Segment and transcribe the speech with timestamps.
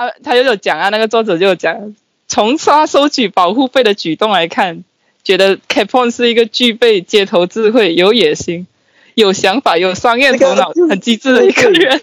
[0.00, 1.94] 啊，他就有讲啊，那个作者就有讲，
[2.26, 4.82] 从他收取保护费的举动来看，
[5.22, 8.66] 觉得 Capone 是一个具备街头智慧、有野心、
[9.14, 12.00] 有想法、有商业头脑、很机智的一个人。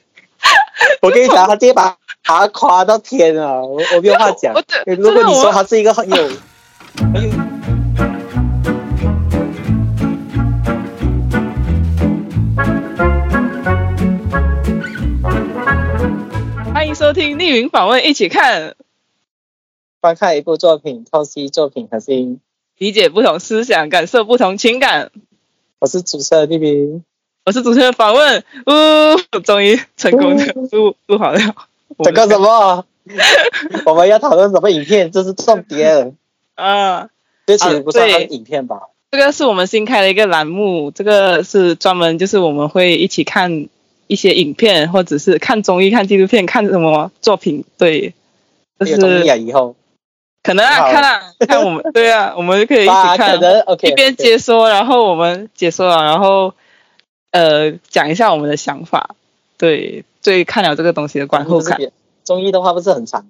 [1.01, 3.61] 我跟你讲，他直接把把他夸到天啊！
[3.61, 4.53] 我我没有话讲。
[4.85, 6.29] 如果你说他是一个很有
[7.13, 7.46] 很有。
[16.97, 18.75] 收听匿名访问，一起看，
[20.01, 22.39] 观看一部作品，剖析作品核心，
[22.79, 25.11] 理解不同思想，感受不同情感。
[25.77, 27.03] 我是主持人匿名，
[27.45, 28.43] 我是主持人访问。
[28.65, 31.39] 呜，终于成功的录录好了。
[32.03, 32.83] 在干什么？
[33.85, 35.11] 我们要讨论什么影片？
[35.11, 36.17] 这是重点。
[36.55, 37.09] 啊，
[37.45, 38.89] 这其实不算影片吧？
[39.11, 43.69] 这个是我们新开的一个栏目，这个是专门就是我们会一起看。
[44.07, 48.13] 一些影片，或者是看综艺、看纪录片、看什么作品，对，
[48.79, 49.75] 就是综艺啊，以后。
[50.43, 53.35] 可能啊，看啊， 看我们，对啊，我们就可以一起看，
[53.81, 56.53] 一边解说，然后我们解说了，然后
[57.31, 59.15] 呃，讲一下我们的想法，
[59.57, 61.77] 对，对，看了这个东西的观后感。
[62.23, 63.27] 综艺的话不是很长，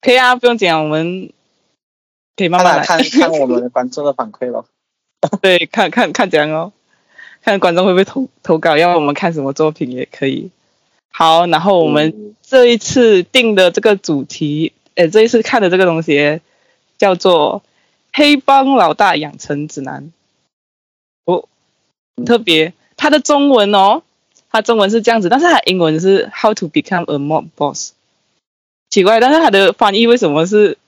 [0.00, 1.30] 可以啊，不用讲，我们
[2.34, 2.84] 可以慢慢来。
[2.86, 4.64] 看看我们观众的反馈咯。
[5.42, 6.72] 对，看看看这样哦。
[7.42, 10.50] 看观众会不会投投稿，要我们看什么作品也可以。
[11.10, 16.40] 好，然后我们这一次定的这个主题，呃，这一次看的这个东西
[16.98, 17.62] 叫做
[18.16, 20.04] 《黑帮老大养成指南》。
[21.24, 21.48] 哦，
[22.24, 24.02] 特别，它的中文哦，
[24.50, 27.92] 它中文是这样子，但是它英文是 How to Become a Mob Boss。
[28.90, 30.78] 奇怪，但是它的翻译为什么是？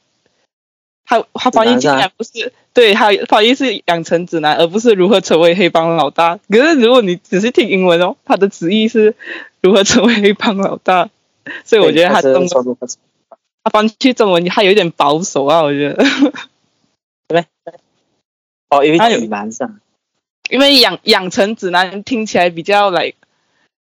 [1.05, 2.53] 它它翻译竟然不是？
[2.75, 6.39] 对，他翻译是养成指南，而不是如何成为黑帮老大。
[6.49, 9.15] 可是如果你只是听英文哦，它的直译是
[9.61, 11.11] 如何成为黑帮老大。
[11.65, 12.49] 所以我觉得他中
[13.65, 16.05] 他翻去中文，他有点保守啊，我觉得。
[17.29, 17.45] 对。
[18.71, 19.81] 哦，因为指南上。
[20.49, 23.13] 因为养养成指南听起来比较来，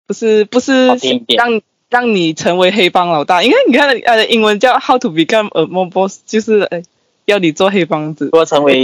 [0.07, 0.88] 不是不是
[1.28, 3.44] 让让你成为黑帮老大。
[3.44, 6.84] 因为你看呃，英文叫 How to become a mob boss，就是哎。
[7.25, 8.81] 要你做黑帮子，我成为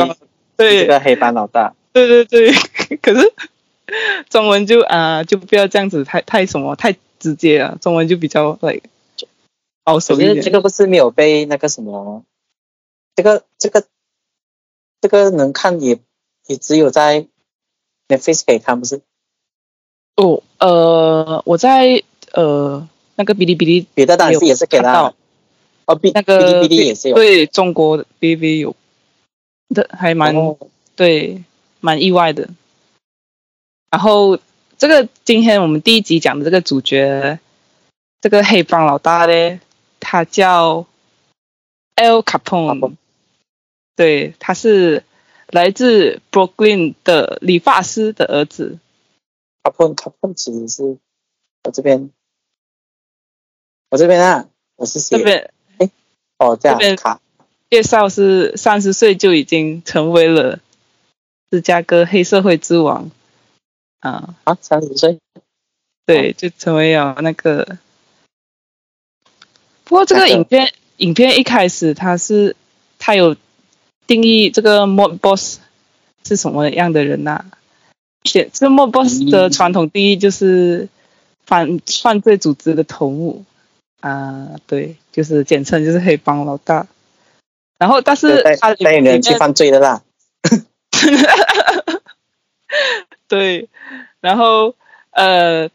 [0.58, 1.74] 对这个黑帮老大。
[1.94, 2.54] 对对对，
[3.02, 3.34] 可是
[4.30, 7.78] 中文就啊，就不要这样子，太太什么，太直接了。
[7.82, 8.82] 中文就比较对
[9.84, 10.42] 保守一点。
[10.42, 12.24] 这个不是没有被那个什么，
[13.16, 13.86] 这个这个
[15.02, 16.00] 这个能看也
[16.48, 17.28] 也只有在
[18.08, 19.02] Netflix 可以看，不是？
[20.16, 22.04] 哦，呃，我在
[22.34, 25.14] 呃那个哔哩哔哩别的档是也是给到。
[26.14, 28.76] 那个哔哩哔哩也是有，对中国的哔哩哔哩有，
[29.70, 30.36] 的还蛮
[30.96, 31.44] 对，
[31.80, 32.50] 蛮意外的。
[33.90, 34.40] 然后
[34.78, 37.40] 这个今天我们第一集讲的这个主角，
[38.22, 39.60] 这个黑帮老大嘞，
[40.00, 40.86] 他叫
[41.96, 42.96] Al Capone，
[43.96, 45.04] 对，他是
[45.48, 48.80] 来自 Brooklyn 的理发师的儿子。
[49.64, 50.98] Capone Capone 其实是
[51.64, 52.10] 我这边，
[53.90, 55.52] 我这边啊，我是这边。
[56.42, 57.22] 哦，这边卡
[57.70, 60.58] 介绍是三十岁就已经成为了
[61.52, 63.12] 芝加哥黑社会之王，
[64.00, 65.20] 啊啊，三十岁，
[66.08, 67.78] 对，就成为了那个。
[69.84, 72.56] 不过这个影片，影片一开始他是
[72.98, 73.36] 他有
[74.08, 75.60] 定义这个 mob boss
[76.26, 77.46] 是什么样的人呐？
[78.24, 80.90] 这这 mob boss 的传统定义就是
[81.46, 83.46] 犯犯罪组织的头目。
[84.02, 86.88] 啊，对，就是简称就是黑帮老大，
[87.78, 90.04] 然后但是他带领人去犯罪的啦，
[93.28, 93.70] 对，
[94.20, 94.76] 然后
[95.12, 95.70] 呃，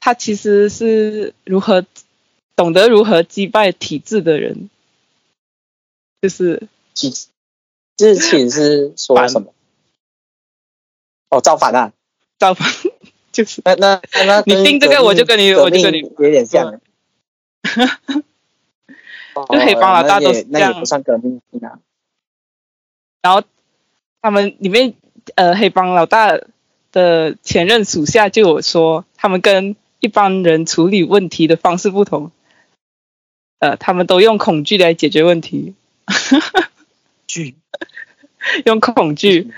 [0.00, 1.84] 他其实是如何
[2.54, 4.68] 懂得如何击败体制的人，
[6.20, 7.10] 就是体
[7.96, 9.54] 制其实是说什么？
[11.30, 11.92] 哦，造反啊，
[12.38, 12.70] 造反
[13.32, 16.78] 就是那那那你定这个我就跟你我就跟你有点像。
[19.50, 21.78] 就黑帮老大都是这样，不算革命啊。
[23.22, 23.42] 然后
[24.20, 24.94] 他们里面
[25.36, 26.38] 呃，黑帮老大
[26.90, 32.30] 的前任属下就有说，他们跟一般人处理问题的方式不同，
[33.60, 35.74] 呃，他们都用恐惧来解决问题。
[37.26, 37.54] 惧，
[38.66, 39.50] 用恐惧，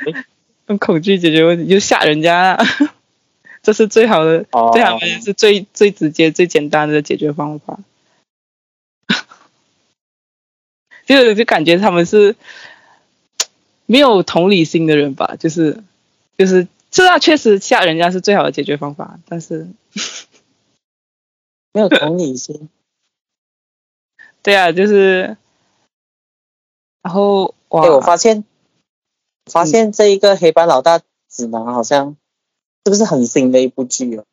[0.69, 2.59] 用恐惧解决问题，就吓人家。
[3.62, 7.81] 这是最好的，对他们是最最直接、最简单的解决方法。
[11.06, 12.37] 就就感觉他们是
[13.87, 15.83] 没有同理心的人吧，就是
[16.39, 19.69] 就是这啊，确实吓人家是最好的解决方法，但是
[21.73, 22.69] 没有同理心。
[24.43, 25.37] 对啊，就是，
[27.03, 28.45] 然后哇，哎，我发现，
[29.51, 32.17] 发现这一个黑帮老大指南好像
[32.85, 34.25] 是不是很新的一部剧哦？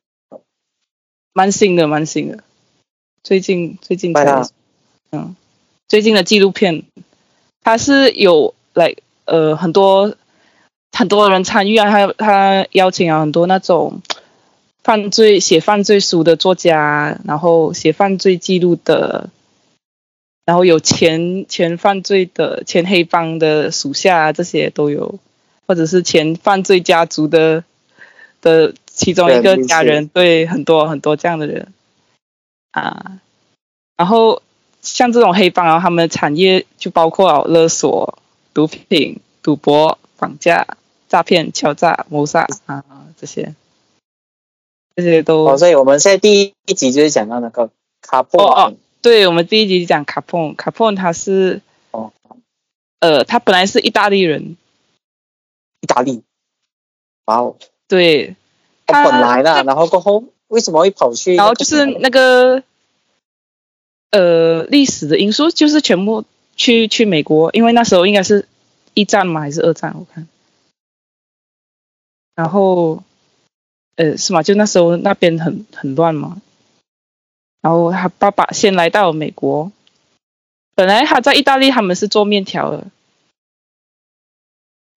[1.33, 2.43] 蛮新的，蛮新的，
[3.23, 4.43] 最近最近才
[5.11, 5.35] 嗯，
[5.91, 6.83] 最近的纪录片，
[7.61, 8.95] 它是有来
[9.25, 10.15] 呃很多
[10.93, 14.01] 很多人参与啊，他他邀请了很多那种
[14.85, 19.29] 犯罪写犯罪书的作家，然后写犯罪记录的，
[20.45, 25.19] 然后有前前犯罪的前黑帮的属下啊这些都有，
[25.67, 27.65] 或者是前犯罪家族的
[28.39, 31.67] 的其中一个家人，对，很多很多这样的人
[32.71, 33.19] 啊。
[33.97, 34.41] 然后
[34.81, 38.17] 像这种黑帮啊，他们的产业就包括了勒索、
[38.53, 40.67] 毒品、赌博、绑架、
[41.07, 42.83] 诈骗、敲诈、谋杀啊
[43.19, 43.53] 这些，
[44.95, 47.69] 这些都哦，所以我们现在第一集就是讲到那个
[48.01, 49.27] 卡布哦哦对。
[49.27, 51.61] 我们第一集讲卡蓬，卡蓬他是
[51.91, 52.11] 哦，
[52.99, 54.57] 呃，他本来是意大利人，
[55.81, 56.23] 意大利，
[57.25, 57.55] 哇哦，
[57.87, 58.35] 对，
[58.85, 61.35] 他本来的，然后过后为什么会跑去？
[61.35, 62.63] 然后就是那个
[64.11, 66.23] 呃历史的因素，就是全部
[66.55, 68.47] 去去美国，因为那时候应该是
[68.93, 69.95] 一战嘛，还是二战？
[69.97, 70.27] 我看。
[72.35, 73.03] 然后，
[73.95, 74.41] 呃，是吗？
[74.41, 76.41] 就那时候那边很很乱嘛。
[77.61, 79.71] 然后他爸爸先来到美国，
[80.73, 82.87] 本来他在意大利他们是做面条的，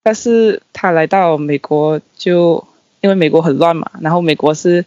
[0.01, 2.67] 但是他来到美国就
[3.01, 4.83] 因为美国很乱嘛，然后美国是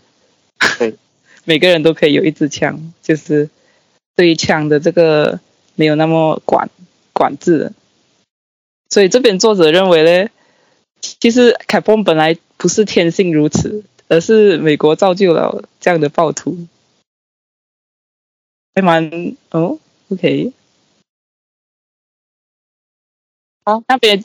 [0.79, 0.97] 对
[1.45, 3.49] 每个人都可以有一支枪，就是
[4.19, 5.39] 对于枪的这个
[5.77, 6.69] 没有那么管
[7.13, 7.73] 管制，
[8.91, 10.29] 所以这边作者认为呢，
[11.01, 16.67] 其实凯波本来不是天性如此，而是美国造就了这样的暴徒，
[18.75, 19.79] 还蛮哦
[20.09, 20.53] ，OK，
[23.65, 24.25] 好那边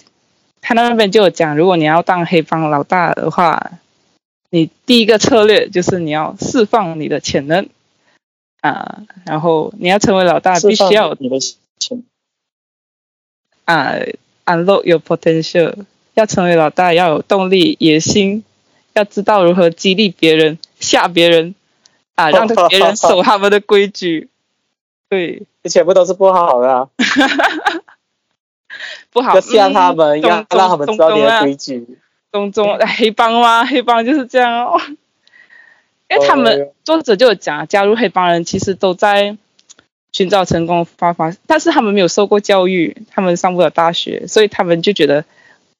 [0.59, 3.73] 他那边就有讲，如果你要当黑帮老大的话，
[4.49, 7.69] 你第一个策略就是你要释放你的潜能
[8.63, 11.37] 啊，然后你要成为老大，必须要你的
[11.77, 12.01] 钱，
[13.65, 13.95] 啊
[14.45, 15.83] ，unlock your potential，
[16.13, 18.45] 要成为老大要有动力、野心，
[18.93, 21.55] 要知道如何激励别人、吓别人，
[22.15, 24.29] 啊，让别人守他们的规矩。
[25.09, 26.87] 对，这全部都是不好的啊，
[29.11, 31.85] 不好要吓他们，嗯要让他们知道你的规矩。
[32.31, 32.49] 东。
[32.49, 33.65] 中中哎黑帮吗？
[33.65, 34.79] 黑帮就是这样哦。
[36.13, 39.37] 因为他们、哦作者就有讲，加入黑帮人其实都在
[40.11, 45.23] 寻找成功方法，但是他们没有受过教育，他们上不了大学，所以他们就觉得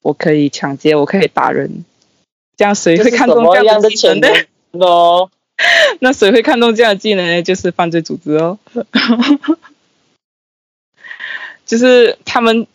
[0.00, 1.84] 我可以抢劫，我可以打人，
[2.56, 4.38] 这样谁会看这是什么重这样样的潜技能呢？
[4.72, 5.30] 能哦？
[6.00, 7.42] 那谁会看重这样的技能呢？
[7.42, 8.58] 就是犯罪组织哦。
[11.66, 12.66] 就是他们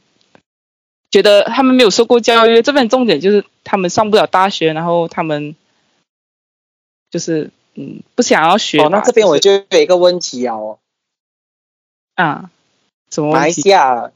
[1.09, 5.56] 觉得他们没有受过教育，这边重点就是他们上不了大学，然后他们
[7.09, 8.85] 就是嗯不想要学吧。
[8.85, 10.79] 哦，那这边我就有一个问题啊哦，
[12.15, 12.51] 啊，
[13.09, 13.51] 什么马来？
[13.51, 14.11] 西亚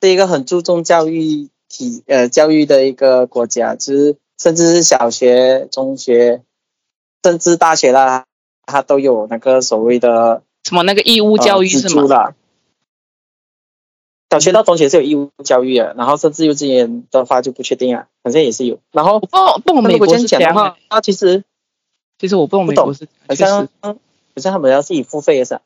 [0.00, 6.42] 是一个很注重教育体呃教育的一个国家，就是甚至是小学、中学，
[7.22, 8.26] 甚至大学啦，
[8.66, 12.34] 它都有那个所谓的什么那个义务呃教育是吗？
[14.30, 18.78] 小学到中学是有义务教育的，然后甚至幼稚园的话就不确定啊，好像也是有。
[18.92, 19.26] 然后我不
[19.62, 21.44] 不懂美那如果这样国是这样讲的话其实
[22.18, 23.96] 其实我不懂美不懂国是好像好
[24.36, 25.62] 像他们要自己付费的是吧，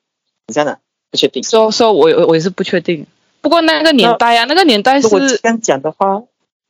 [0.46, 0.78] 好像呢
[1.10, 1.42] 不确定。
[1.42, 3.06] 说说我我也是不确定。
[3.40, 6.22] 不过那个年代啊，那个年代如果这是样讲的话，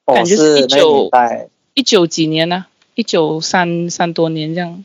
[0.07, 4.85] 哦感觉是19是那个年代，一九几年呢、一九三三多年这样，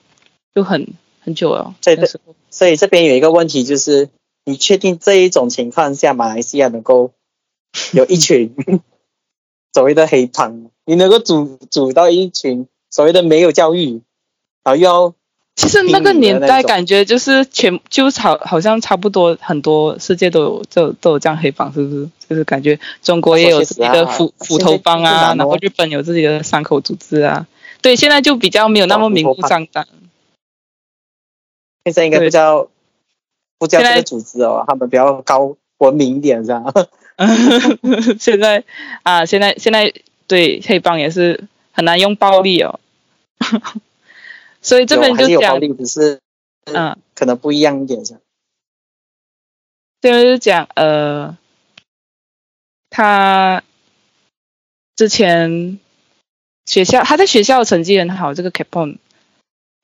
[0.53, 0.87] 就很
[1.21, 1.75] 很久了。
[1.81, 4.09] 对那时候所以这边有一个问题就是，
[4.45, 7.11] 你确定这一种情况下，马来西亚能够
[7.93, 8.53] 有一群
[9.73, 14.01] 所谓的黑帮，你能够组组到一群所谓的没有教育，
[14.67, 15.13] 然后又要
[15.55, 22.09] 其实那个年代感觉就是全就好好像差不多很多世界都有都都有这样黑帮，是不是？
[22.27, 27.47] 就是感觉中国也有自己的啊斧斧头帮啊，然后日本有自己的山口组织啊。
[27.81, 29.87] 对，现在就比较没有那么明目张胆。
[31.85, 32.67] 现在应该对不叫
[33.57, 36.73] 不叫这个组织哦，他们比较高文明一点，这样？
[38.19, 38.65] 现在
[39.03, 39.93] 啊，现在现在
[40.27, 42.81] 对黑帮也是很难用暴力哦。
[44.67, 45.57] 所以这边有还是就讲，
[46.65, 48.03] 嗯，可能不一样一点？
[50.01, 51.37] 这边就讲呃，
[52.89, 53.63] 他
[54.97, 55.79] 之前
[56.65, 58.97] 学校他在学校的成绩很好，这个 Capone，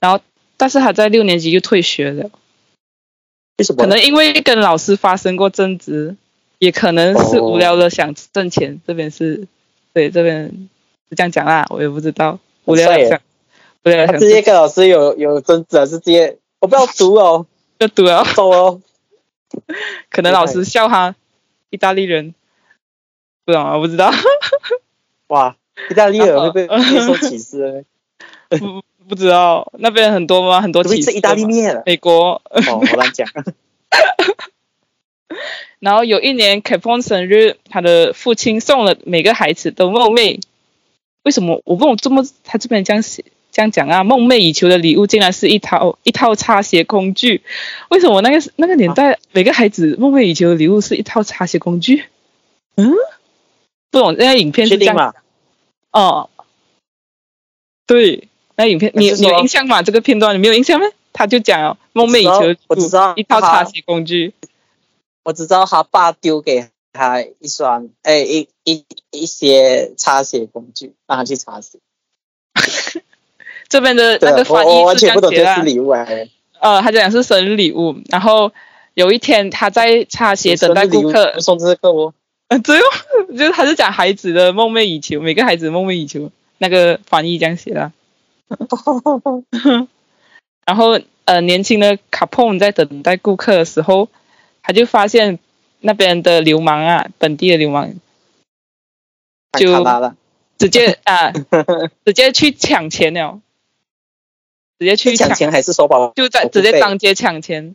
[0.02, 0.20] 然后
[0.58, 2.30] 但是他在六年级就退学了，
[3.60, 3.84] 为什么？
[3.84, 6.18] 可能因为跟老师发生过争执，
[6.60, 8.82] 也可能是无聊的想挣钱。
[8.86, 9.48] 这边是，
[9.94, 10.50] 对，这边
[11.10, 12.38] 是这样讲啦，我也不知道。
[12.66, 13.22] 无聊想，
[13.86, 14.20] 无聊想。
[14.20, 17.46] 直接跟老师有有争执，还是直接我不要读哦，
[17.80, 18.82] 要读哦，走哦。
[20.10, 21.16] 可能老师笑他，
[21.70, 22.34] 意大利人，
[23.46, 24.12] 不懂啊，不知道。
[25.28, 25.56] 哇，
[25.90, 27.86] 意大利人会被接受歧视？
[28.50, 30.62] 不不知道，那边很多吗？
[30.62, 31.12] 很多歧视。
[31.12, 31.84] 意大利面。
[31.86, 32.42] 美国。
[32.50, 33.28] 哦，我乱讲。
[35.80, 40.42] 然后有一年 c a p o n 生日，他的父亲送了每个孩子都梦寐。
[41.24, 41.62] 为什么？
[41.66, 43.26] 我问我这么，他这边这样写。
[43.54, 47.44] 这样讲啊，梦寐以求的礼物竟然是一套一套擦鞋工具。
[47.90, 52.04] 为什么那个那个年代每个孩子梦寐以求的礼物是一套擦鞋工具？
[52.76, 52.92] 嗯，
[53.92, 54.16] 不懂。
[54.18, 55.16] 那个影片是这样。
[55.92, 56.32] 哦，
[57.86, 59.84] 对，那影片你你有印象吗？
[59.84, 60.88] 这个片段你没有印象吗？
[61.14, 64.34] 他就讲梦寐以求，我知道一套擦鞋工具。
[65.24, 71.78] 我只知道他爸丢给他一双，哎，一一一些擦鞋工具，让他去擦鞋。
[73.74, 75.38] 这边的那个翻译是这样写
[76.06, 76.28] 的，
[76.60, 78.52] 呃，他讲是生日礼物，然后
[78.94, 82.14] 有一天他在擦鞋等待顾客，送这个哦，
[82.50, 82.84] 嗯，对哦，
[83.36, 87.92] 就是他是讲孩子的梦寐以求，每个孩子梦寐以求，那个翻译这样写的。
[90.68, 94.08] 然后呃，年轻的卡碰在等待顾客的时候，
[94.62, 95.40] 他就发现
[95.80, 97.96] 那边的流氓啊，本地的流氓，
[99.58, 99.84] 就
[100.60, 101.34] 直接啊，
[102.06, 103.40] 直接去抢钱了。
[104.84, 106.12] 直接去抢钱还是收保？
[106.14, 107.74] 就在直接当街抢钱，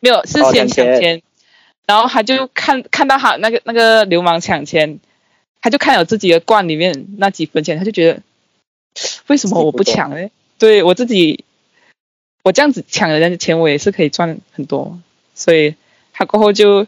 [0.00, 1.20] 没有是先抢钱，
[1.86, 4.98] 然后他就看看到他那个那个流氓抢钱，
[5.60, 8.22] 他就看有自己的罐里面那几分钱，他就觉得
[9.26, 10.30] 为什么我不抢呢？
[10.58, 11.44] 对我自己，
[12.42, 14.98] 我这样子抢人家的钱，我也是可以赚很多，
[15.34, 15.74] 所以
[16.14, 16.86] 他过后就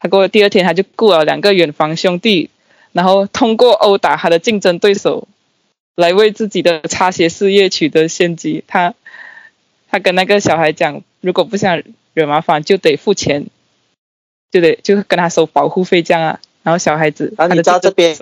[0.00, 2.50] 他过后第二天他就雇了两个远房兄弟，
[2.90, 5.28] 然后通过殴打他的竞争对手。
[5.96, 8.62] 来为自己的擦鞋事业取得先机。
[8.68, 8.94] 他
[9.90, 11.82] 他跟那个小孩讲，如果不想
[12.14, 13.46] 惹麻烦，就得付钱，
[14.50, 16.40] 就得就跟他收保护费这样啊。
[16.62, 18.16] 然后小孩子，然后你知道这边，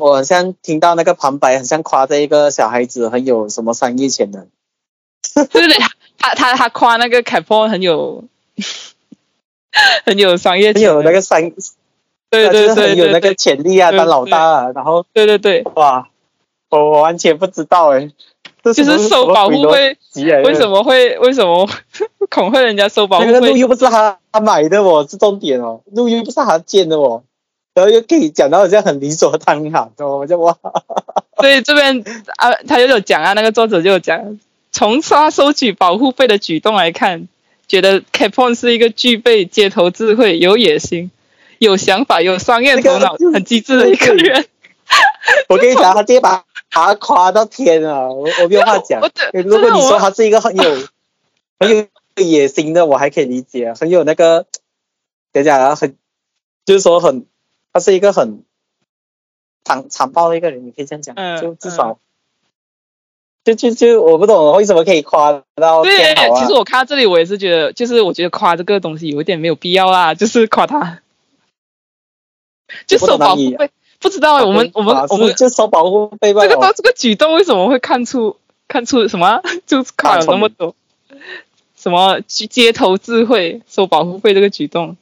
[0.00, 4.48] 我好像听到那个旁白，很像夸这一个小孩子很有什么商业潜能。
[5.34, 5.76] 对对对，
[6.16, 8.24] 他他他夸那个凯波很有
[10.06, 11.40] 很有商业，很有那个商，
[12.30, 16.08] 对对对，有那个潜力啊，当老大啊，然后对对对，哇。
[16.78, 18.10] 我完全不知道哎，
[18.62, 19.96] 就是收保护费，
[20.44, 21.68] 为什么会为什么
[22.30, 23.32] 恐吓人家收保护费？
[23.32, 27.22] 那个路又不是他他买的哦，是重点哦，路又不是他建的哦，
[27.74, 30.56] 然后又可以讲到好像很理所当然，我就哇。
[31.36, 32.02] 所以这边
[32.36, 34.38] 啊，他就有讲啊，那个作者就有讲，
[34.72, 37.28] 从他收取保护费的举动来看，
[37.66, 41.10] 觉得 Capone 是一个具备街头智慧、有野心、
[41.58, 44.46] 有想法、有商业头脑、很机智的一个人。
[45.48, 46.44] 我跟你讲，他直接把。
[46.74, 48.08] 他夸到天啊！
[48.08, 49.00] 我我没有话讲。
[49.32, 50.88] 如果你说他是一个很有
[51.60, 54.44] 很有野心的，我还可以理解，很有那个
[55.32, 55.76] 怎么讲啊？
[55.76, 55.96] 很
[56.64, 57.26] 就是说很，
[57.72, 58.42] 他是一个很
[59.64, 61.14] 残残暴的一个人，你可以这样讲。
[61.40, 62.00] 就至少，
[63.44, 66.40] 就就就我不懂为什么可以夸到天好啊！
[66.40, 71.02] 其实我看到这里，我也是觉得，就是我觉得夸这个东西有一点没有必要啦，就是夸他，
[72.88, 73.70] 就受保护费。
[74.04, 76.42] 不知道我们我们我们就收保护费吧。
[76.46, 78.36] 这个这个举动为什么会看出
[78.68, 79.40] 看出什么？
[79.64, 80.76] 就夸了那么多，
[81.74, 84.98] 什么街头智慧收保护费这个举动，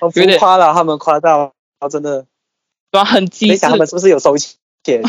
[0.00, 1.52] 有点夸了，他们夸到
[1.90, 2.22] 真的，
[2.90, 3.04] 对吧？
[3.04, 3.58] 很机智。
[3.58, 5.02] 他们是不是有收钱？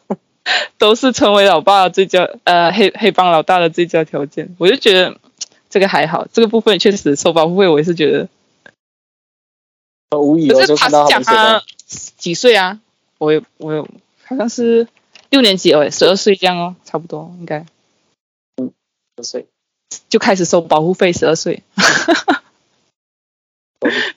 [0.78, 4.56] 都是成为老爸的最佳呃黑黑帮老大的最佳条件。
[4.58, 5.18] 我就觉得
[5.68, 8.28] 这个还好，这个部分确实收保护费，我也是觉得。
[10.18, 11.62] 无语了，就看到他
[12.16, 12.80] 几岁啊？
[13.18, 13.86] 我有我有，
[14.24, 14.88] 好像是
[15.30, 17.64] 六年级哦，十二岁这样哦，差不多应该。
[18.56, 18.72] 嗯，
[19.16, 19.46] 十岁
[20.08, 21.62] 就开始收保护费，十二岁。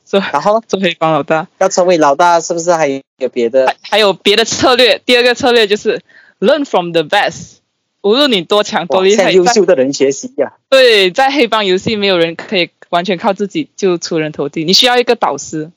[0.06, 3.76] 做然后做黑帮老大，要成为老大是不是还有别的？
[3.82, 5.00] 还有别的策略？
[5.00, 6.02] 第二个策略就是
[6.40, 7.58] learn from the best，
[8.02, 10.54] 无论你多强多厉害，优秀的人学习呀。
[10.70, 15.72] 对，在黑帮游戏没有人可以完全靠自己就出人头地，你需要一个导师。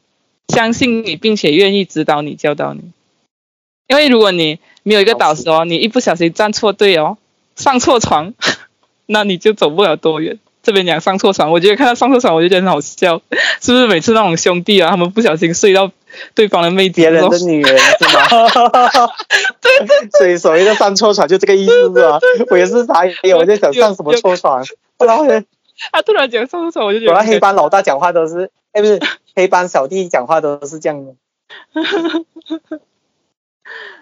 [0.49, 2.81] 相信你，并且愿意指导你、教导你。
[3.89, 7.17] 因为如果你没有一个导师哦，你一不小心站错队哦，
[7.57, 8.35] 上错床，
[9.07, 10.39] 那你就走不了多远。
[10.61, 13.23] 这边讲上错床，我觉得看到上错床，我就觉得很好笑，
[13.63, 13.87] 是不是？
[13.87, 15.91] 每次那种兄弟啊，他们不小心睡到
[16.35, 18.29] 对方的妹子，别人的女人是吗？
[19.63, 20.11] 对对。
[20.19, 22.19] 所以所谓的上错床就这个意思是吧？
[22.51, 24.63] 我也是，他也有，我在想上什么错床，
[24.99, 25.25] 然后
[25.93, 29.01] 他突然讲上厕所，我就觉果得然黑帮老大讲话都是， 哎，不是
[29.35, 31.15] 黑帮小弟讲话都是这样的。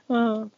[0.09, 0.51] 嗯，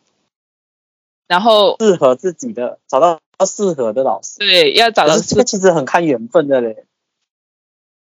[1.27, 4.39] 然后适合自己的，找到适合的老师。
[4.39, 6.85] 对要找到这个其实很看缘分的嘞，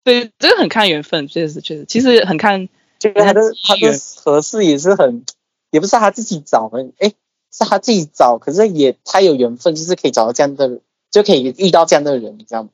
[0.04, 2.68] 对这个很看缘分，确实确实，其实很看
[3.00, 5.24] 就是他的他的合适也是很，
[5.72, 7.14] 也不是他自己找的，哎，
[7.52, 12.70] 是他自己找，可是也他有缘分，就是可以找到这样的，就可以遇到这样的人，你知道吗？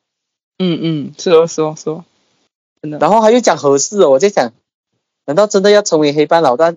[0.60, 2.04] 嗯嗯是哦是哦是哦，
[2.82, 4.54] 真的然后他又讲合适哦，我在想，
[5.26, 6.74] 难道真的要成为黑帮老大，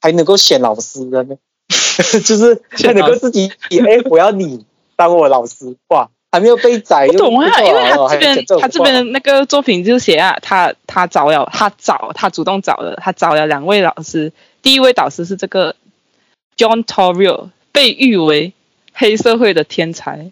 [0.00, 1.36] 还能够选老师的呢？
[2.24, 4.64] 就是还能够自己，哎，我要你
[4.96, 15.76] 当我老师，哇，还没有被宰，不懂啊，因为他这边这他这边那个作品就写啊，他他找了他找他主动找了，他找了两位老师，第一位导师是这个
[16.56, 18.52] John Torrio，被誉为
[18.92, 20.30] 黑社会的天才。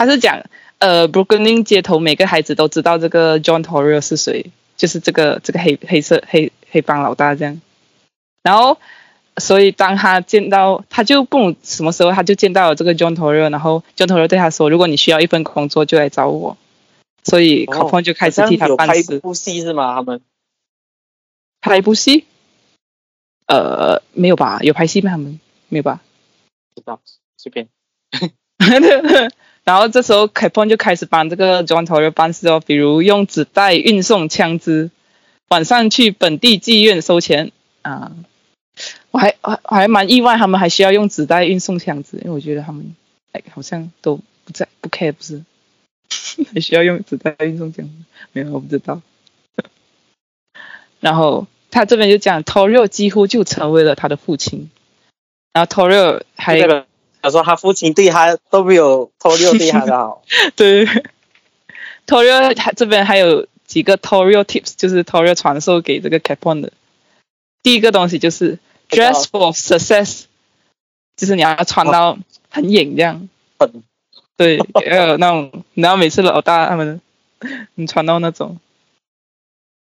[0.00, 0.42] 他是讲
[0.78, 7.60] 呃 Brooklyn 街头每个孩子都知道这个 John Torrio 是谁，就是这个这个黑黑色黑黑帮老大这样。
[8.42, 8.78] 然后，
[9.36, 16.56] 所以当他见到，他就不懂什么时候他就见到了这个 John Torrio，然后 John Torrio 对他说：“如果你需要一份工作，就来找我。”
[17.22, 18.92] 所以哦 Capone 就开始替他办事。
[18.94, 19.96] 拍一部戏是吗？
[19.96, 20.22] 他们
[21.60, 22.24] 拍一部戏？
[23.46, 24.60] 呃，没有吧？
[24.62, 25.10] 有拍戏吗？
[25.10, 25.38] 他们
[25.68, 26.00] 没有吧？
[26.74, 27.02] 不知道，
[27.36, 27.68] 随便。
[29.64, 34.90] 然后这时候 c a p o n 就开始帮这个 John Torrio 办事哦，比如用纸袋运送枪支，
[35.48, 37.52] 晚上去本地妓院收钱
[37.82, 38.12] 啊。
[39.10, 42.94] 我还我还我还蛮意外，他们还需要用纸袋运送枪支，因为我觉得他们
[43.32, 45.42] 哎好像都不在不 care 不是，
[46.54, 47.92] 还需要用纸袋运送枪支，
[48.32, 49.02] 没有我不知道。
[51.00, 54.70] 然后他这边就讲 Torrio 几乎就成为了他的父亲，
[55.52, 56.56] 然后 Torrio 还
[57.22, 60.22] 他说他父亲对他都没有托六对他的好。
[60.56, 60.86] 对
[62.06, 66.72] ，Torio 这边还有几个 Torio tips，就是 Torio 传授给这个 Capone 的。
[67.62, 70.24] 第一个东西就是 dress for success，
[71.16, 73.28] 就是你要穿到很隐这样。
[73.58, 73.82] 很
[74.36, 74.56] 对，
[74.86, 77.02] 要有那种，然后每次老大他们，
[77.74, 78.58] 你穿到那种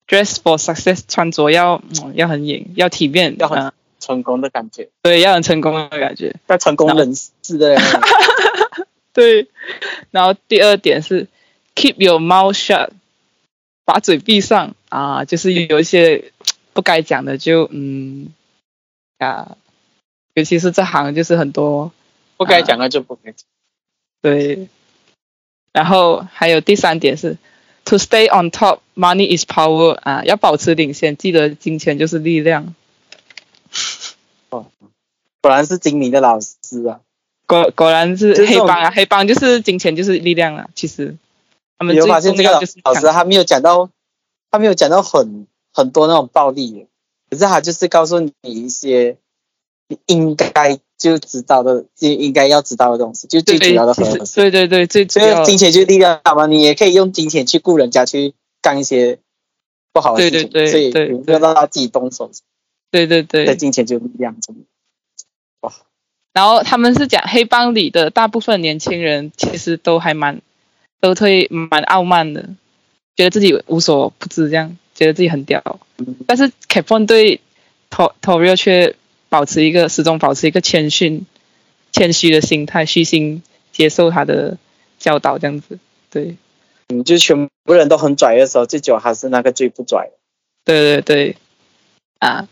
[0.08, 3.72] dress for success，穿着要嗯要很隐，要体面，要很嗯
[4.08, 6.34] 成功的感觉，对，要很成功的感觉。
[6.46, 7.76] 要成功人士的。
[9.12, 9.48] 对，
[10.10, 11.28] 然后第二点是
[11.74, 12.88] keep your mouth shut，
[13.84, 16.32] 把嘴闭上啊，就是有一些
[16.72, 18.32] 不该讲的就嗯
[19.18, 19.58] 啊，
[20.32, 21.92] 尤其是这行就是很多
[22.38, 23.44] 不该讲的就不该讲。
[24.22, 24.68] 对，
[25.72, 27.36] 然后还有第三点是
[27.84, 32.74] to stay on top，money is power 啊，要保持领先，记得金钱就是力量。
[34.50, 34.66] 果
[35.42, 37.00] 然是精明的老师啊！
[37.46, 41.16] 果果然是黑帮啊，黑帮就是金钱就是力量啊，其实。
[41.78, 42.50] 他们有最发现这个
[42.82, 43.88] 老师他没有讲到，
[44.50, 46.88] 他没有讲到很很多那种暴力，
[47.30, 49.16] 可是他就是告诉你一些
[49.86, 54.18] 你应该就知道的，就应该要知道的东西，就最主要的核心。
[54.34, 59.20] 对对对，最主所要以金钱就是力量嘛，你也可以用金钱去雇人家去干一些
[59.92, 62.32] 不好的事情，对对对所以不要让他自己动手，
[62.90, 64.62] 对对对，在，金钱就是力量，真的。
[66.34, 70.40] 然后他们是讲黑帮里的大部分年轻人其实都还蛮
[71.00, 72.50] 都会蛮傲慢的，
[73.16, 75.80] 觉得自己无所不知，这样觉得自己很屌。
[76.28, 77.40] 但是 Capone 对
[77.90, 78.94] Tor Torio 却
[79.28, 81.26] 保持一个始终保持一个谦逊、
[81.90, 84.58] 谦虚的心态，虚心接受他的
[84.98, 85.78] 教导，这样子。
[86.08, 86.36] 对
[86.88, 90.12] 你，就全部人都很拽的时候，最久还是那个最不拽的。
[90.64, 91.36] 对对对，
[92.20, 92.46] 啊，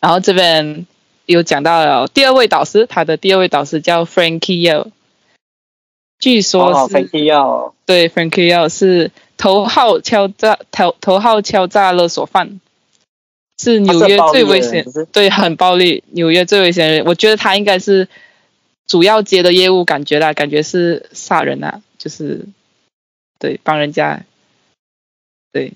[0.00, 0.86] 然后这边
[1.26, 4.90] 有讲到了第二位导师，他的第二位导师叫 Frankie Yale，
[6.18, 12.60] 据说哦，是、飞机要对 Frankie Yale 是头号敲诈头头号敲诈勒索犯，
[13.58, 16.88] 是纽约最危险对，很暴力，纽约最危险。
[16.88, 17.04] 的人。
[17.04, 18.08] 我觉得他应该是
[18.86, 22.46] 主要接的业务，感觉啦，感觉是杀人啊，就是
[23.38, 24.24] 对帮人家，
[25.52, 25.72] 对，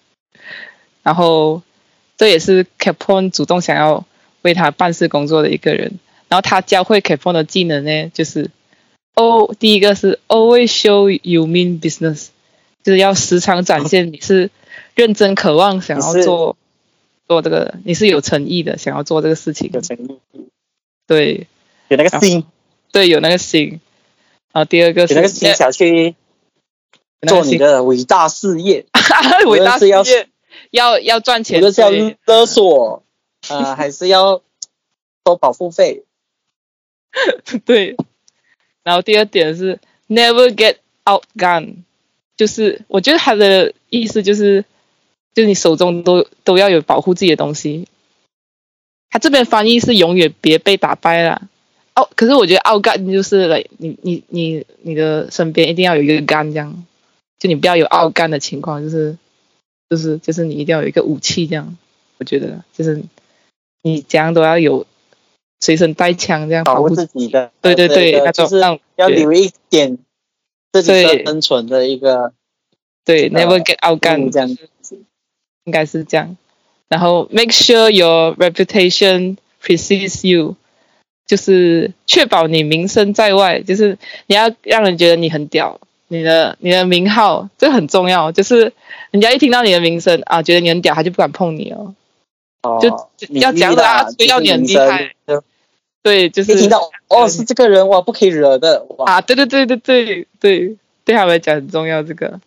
[1.02, 1.62] 然后
[2.16, 4.04] 这也是 Capone 主动想要
[4.42, 5.98] 为他办事工作的一个人。
[6.28, 8.50] 然后他教会 Capone 的技能呢，就是
[9.14, 12.28] 哦，第一个是 always show you mean business，
[12.82, 14.50] 就是要时常展现你是
[14.94, 16.56] 认真渴望想要做
[17.28, 19.70] 做这个，你是有诚意的想要做这个事情。
[19.72, 20.18] 有，诚意，
[21.06, 21.46] 对。
[21.88, 22.44] 有那个心，
[22.90, 23.80] 对，有那个心。
[24.52, 26.16] 然后第二个是有那个心想去
[27.28, 28.86] 做你的伟大事业，
[29.46, 29.94] 伟大事业，
[30.76, 33.02] 要要赚无钱，就是要对勒索，
[33.48, 34.42] 呃，还是要
[35.24, 36.04] 收保护费，
[37.64, 37.96] 对。
[38.84, 41.78] 然后第二点是 never get outgun，
[42.36, 44.64] 就是我觉得他的意思就是，
[45.34, 47.88] 就你手中都都要有保护自己的东西。
[49.10, 51.48] 他这边翻译是永远别被打败了。
[51.96, 56.86] 哦，可是我觉得 outgun 就是来你你你你的身边一定要有一个 gun 这样，
[57.38, 59.16] 就你不要有 outgun 的情况，就是
[59.88, 61.76] 就是就是你一定要有一个武器这样。
[62.18, 63.02] 我觉得就是
[63.82, 64.86] 你怎样都要有
[65.60, 67.52] 随身带枪这样保护自己的。
[67.60, 68.58] 对对对，那就是
[68.96, 69.98] 要留一点
[70.72, 70.92] 自己
[71.24, 72.32] 生存的一个。
[73.04, 74.48] 对，never get outgun 这样
[75.64, 76.36] 应该是这样。
[76.88, 80.56] 然后 make sure your reputation precedes you，
[81.26, 88.72] 就是确保你名声在外，就是你要让人觉得你很屌，你的你的名号这很重要，就是
[89.10, 91.94] 人家一听到你的名声啊，觉得你很屌，他就不敢碰你哦。
[92.80, 92.88] 就
[93.28, 95.14] 要讲的啊，要你很厉害。
[96.02, 99.20] 对，就是一听到哦是这个人哇，不可以惹的啊！
[99.20, 102.40] 对对对对对对，对他们来讲很重要这个。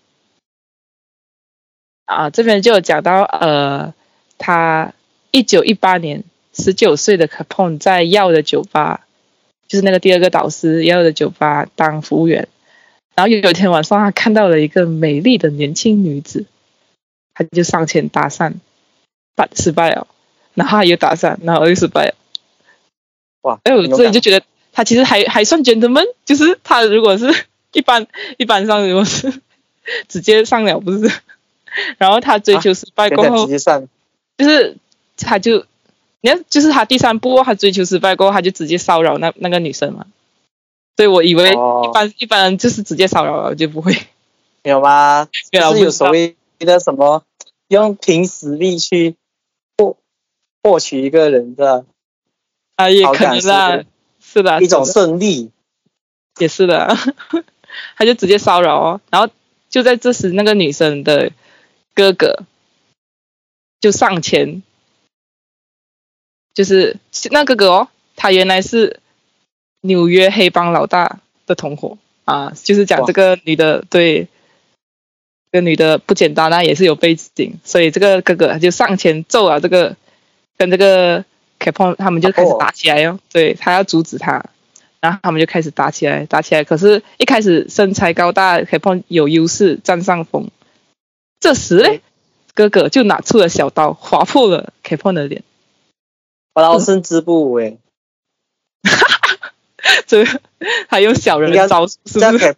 [2.05, 3.93] 啊，这边就有讲到呃，
[4.37, 4.93] 他
[5.31, 9.05] 一九一八年十九岁的 Capone 在药的酒吧，
[9.67, 12.47] 就是那个第二个导师药的酒吧当服务员，
[13.19, 16.45] 然后有有一天晚上他看到了一个美丽的年轻女子，
[17.33, 18.53] 他就上前搭讪。
[19.55, 20.05] 失败了，
[20.53, 22.13] 然后又搭讪，然后又失败了。
[23.43, 23.57] 哇！
[23.63, 27.33] 哎，我这里就觉得他其实还还算 gentleman，就是他如果是
[27.71, 28.05] 一般
[28.37, 29.41] 一般上如果是
[30.09, 31.09] 直接上了不是，
[31.97, 33.47] 然后他追求失败过后，
[34.37, 34.75] 就是
[35.15, 35.65] 他就
[36.19, 40.05] 你看就是他第三步他追求失败过后他就直接骚扰那那个女生嘛，
[40.99, 43.95] 所以我以为一般一般人就是直接骚扰了就不会。
[44.63, 45.29] 有吗？
[45.49, 47.23] 就是有所谓的什么
[47.69, 49.15] 用凭实力去。
[49.77, 49.95] 获
[50.61, 51.85] 获取一个人的
[52.75, 53.85] 啊，也可能啦，
[54.19, 55.51] 是的，一种胜利，
[56.37, 56.93] 也是的，
[57.95, 59.31] 他就直接骚扰哦，然后
[59.69, 61.31] 就在这时，那个女生的
[61.95, 62.43] 哥哥
[63.79, 64.61] 就上前，
[66.53, 66.97] 就是
[67.31, 68.99] 那哥哥哦，他原来是
[69.81, 74.27] 纽约黑帮老大的同伙啊，就是讲这个女的对，
[75.51, 79.95] 这个女的不简单，那也是有背景，所以这个哥哥他就上前揍了这个。
[80.59, 81.23] 跟这个
[81.57, 84.43] Capone 他们就开始打起来哟，对他要阻止他，
[84.99, 86.65] 然后他们就开始打起来，打起来。
[86.65, 90.49] 可是，一开始身材高大 Capone 有优势，占上风。
[91.39, 92.01] 这时嘞，
[92.53, 95.43] 哥哥就拿出了小刀，划破了 Capone 的脸。
[96.53, 97.77] 刀身织布哎，
[98.83, 99.18] 哈哈，
[100.07, 100.25] 这
[100.87, 102.55] 还用小人招数，是不是？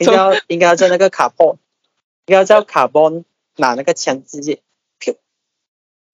[0.00, 1.58] 应该应该叫那个卡波，
[2.26, 3.22] 应该叫卡波
[3.56, 4.58] 拿那个枪直接。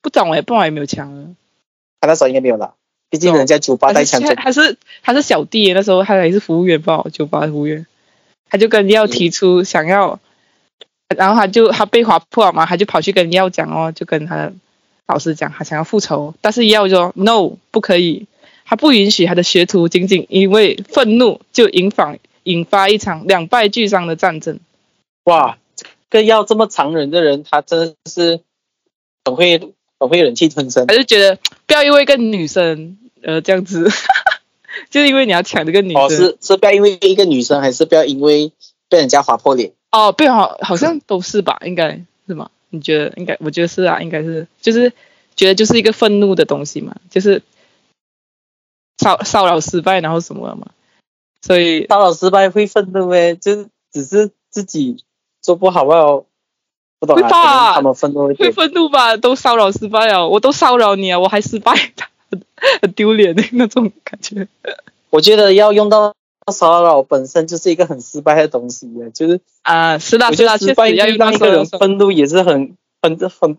[0.03, 1.37] 不懂哎，不懂有没有枪啊？
[2.01, 2.75] 他那时候应该没有了，
[3.11, 4.23] 毕竟人家酒吧带枪。
[4.35, 7.87] 他是他是小弟，那时候他还是服务员吧，酒吧服务员。
[8.49, 10.19] 他就跟要提出想要，
[11.15, 14.51] 然后他就他被划破了嘛，他就跑去跟耀讲哦，就跟他
[15.07, 18.27] 老师讲，他想要复仇，但是耀说 no 不可以，
[18.71, 24.61] 他不允许他的学徒仅仅因为愤怒就引发引发一场两败俱伤的战争。
[25.25, 25.59] 哇，
[26.09, 28.41] 跟要这么残忍的人，他真的是
[29.25, 29.61] 很会。
[30.03, 33.87] 很会忍气吞声，他就觉得不要因为一个女生呃这样子，
[34.89, 38.51] 就是因为你要抢这个女生，哦是是不要因为一个女生，还是不要因为
[38.89, 39.73] 被人家划破脸？
[39.93, 42.51] 哦，被好好像都是吧，应该是吗？
[42.71, 43.37] 你觉得应该？
[43.41, 44.91] 我觉得是啊，应该是，就是
[45.37, 47.43] 觉得就是一个愤怒的东西嘛，就是
[49.01, 50.69] 骚骚扰失败然后什么嘛，
[51.41, 55.03] 所以骚扰失败会愤怒呗，就是只是自己
[55.41, 56.27] 做不好哦。
[57.01, 57.73] 会吧？
[57.73, 59.17] 他们愤怒会愤怒吧？
[59.17, 61.73] 都骚扰失败了，我都骚扰你啊，我还失败，
[62.83, 64.47] 很丢脸的那种感觉。
[65.09, 66.15] 我觉得要用到
[66.53, 73.57] 骚扰本身就是一个很失败的东西就是啊，是的，是的，失败要让一个人愤怒也是很很很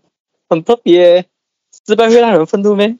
[0.48, 1.26] 很特别。
[1.84, 2.96] 失败会让人愤怒咩？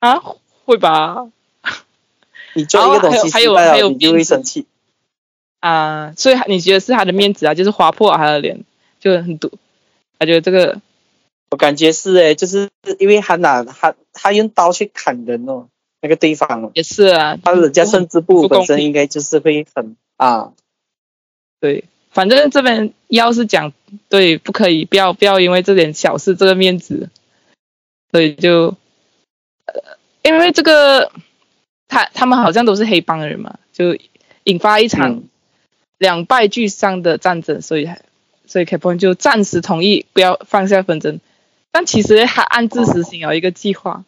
[0.00, 0.20] 啊，
[0.64, 1.28] 会吧？
[2.54, 4.66] 你做一个东西失败了，你就会生气
[5.60, 6.12] 啊。
[6.16, 7.54] 所以你觉得是他的面子啊？
[7.54, 8.64] 就是划破他的脸。
[9.00, 9.50] 就很堵，
[10.18, 10.78] 他觉得这个，
[11.50, 12.68] 我感觉是哎，就是
[12.98, 15.68] 因为他拿他他用刀去砍人哦，
[16.02, 20.52] 那个对方也是啊，他人家甚至不本身应该就是会很啊，
[21.60, 23.72] 对，反正这边要是讲
[24.10, 27.08] 对，不可以，不要不要因为这点小事这个面子，
[28.10, 28.76] 所以就，
[29.64, 29.96] 呃，
[30.30, 31.12] 因为这个
[31.88, 33.96] 他他们好像都是黑帮人嘛，就
[34.44, 35.22] 引发一场
[35.98, 37.88] 两败俱伤的战争，所以。
[38.46, 41.20] 所以 Capone 就暂时同意不要放下纷争，
[41.70, 44.02] 但其实他暗自实行了一个计划。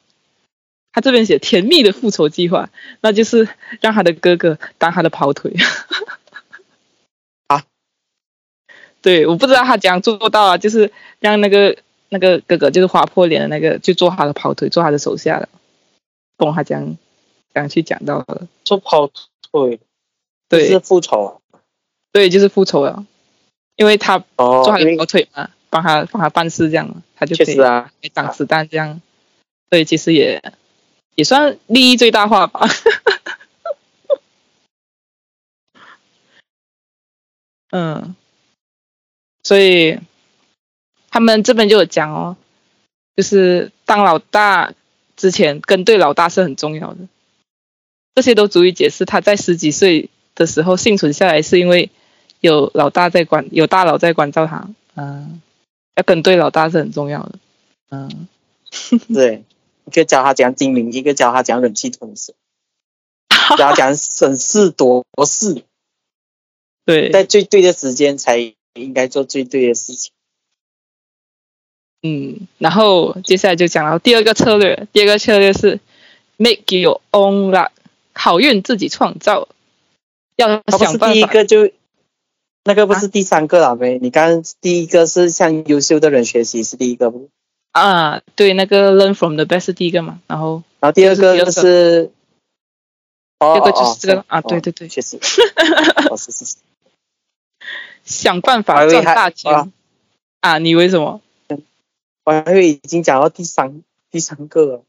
[0.90, 2.68] 他这边写甜蜜的复仇计划，
[3.02, 3.48] 那就是
[3.80, 5.54] 让他的哥哥当他的跑腿。
[7.46, 7.62] 啊，
[9.00, 11.76] 对，我不知道他怎样做到啊，就是让那个
[12.08, 15.48] 那个哥哥，就是划破脸的那个，就做他的跑腿，做他的手下了。
[16.44, 16.96] 懂他讲
[17.54, 19.78] 讲去讲到的，做跑腿，
[20.48, 21.38] 对，是复仇啊。
[22.10, 23.06] 对，就是复仇了，
[23.76, 29.00] 因为他哦做他，因为的跑腿嘛，帮他帮他办事这样，他就可以确实啊，挡子弹这样。
[29.70, 30.42] 对，其实也
[31.14, 32.66] 也算利益最大化吧。
[37.70, 38.14] 嗯，
[39.44, 39.98] 所以
[41.08, 42.36] 他们这边就有讲哦，
[43.16, 44.74] 就是当老大
[45.22, 47.06] 之前跟对老大是很重要的，
[48.16, 51.90] 这些都足以解释他在十几岁的时候幸存下来，是因为
[52.40, 54.68] 有老大在管，有大佬在关照他。
[54.96, 55.40] 嗯，
[55.94, 57.38] 要跟对老大是很重要的。
[57.90, 58.26] 嗯，
[59.14, 59.44] 对，
[59.84, 62.34] 一个教他讲精明，一个教他讲忍气吞声，
[63.56, 65.62] 教他讲审事度事，
[66.84, 68.38] 对，在最对的时间才
[68.74, 70.10] 应该做最对的事情。
[72.02, 75.78] 嗯，然后接下来就讲到第二个策略，第二个策略是
[76.36, 77.70] make your own luck，
[78.12, 79.48] 好运自己创造，
[80.36, 81.24] 要想办法第一。
[81.24, 81.70] 个就
[82.64, 83.98] 那个不是第三个了呗？
[84.02, 87.28] 你刚刚第一个是向优秀的人学习是第一个不？
[87.70, 92.10] 啊，对，那个 learn from the best 是第一个嘛，然后然后第二个这就是
[93.38, 95.18] 第二个就是哦这个啊对对对确实，
[98.04, 99.68] 想办法赚大钱啊
[100.40, 100.58] 啊！
[100.58, 101.20] 你为什么？
[102.24, 104.84] 我还以为已经讲到第三第三个了，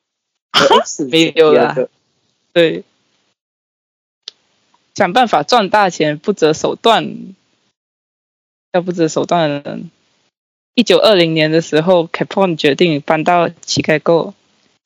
[1.10, 1.74] 没有啦。
[1.74, 1.90] 第二个。
[2.54, 2.84] 对，
[4.94, 7.34] 想办法赚大钱，不择手段。
[8.74, 9.92] 要不择手段的人，
[10.74, 14.34] 一九二零年的时候，Capone 决定搬到乞丐沟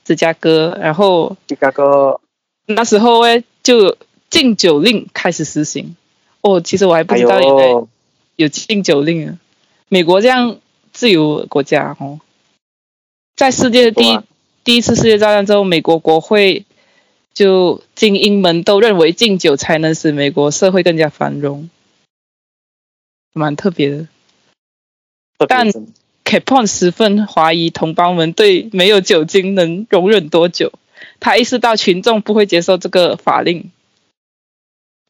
[0.03, 2.19] 芝加哥，然后芝加哥。
[2.65, 3.97] 那时候哎，就
[4.29, 5.95] 禁酒令开始实行。
[6.41, 7.87] 哦，其实我还不知道原来有
[8.35, 9.39] 有禁酒令啊。
[9.87, 10.59] 美国这样
[10.91, 12.19] 自由国家哦，
[13.37, 14.23] 在世界第一、啊
[14.65, 16.65] 第一次世界大战之后，美国国会
[17.33, 21.69] 就精英们都认为禁酒才能使美国社会更加繁荣，
[23.31, 24.07] 蛮特别的。
[25.47, 25.87] 但真
[26.25, 30.73] Capone 十分怀疑同胞们对没有酒精能容忍多久，
[31.21, 33.71] 他意识到群众不会接受这个法令，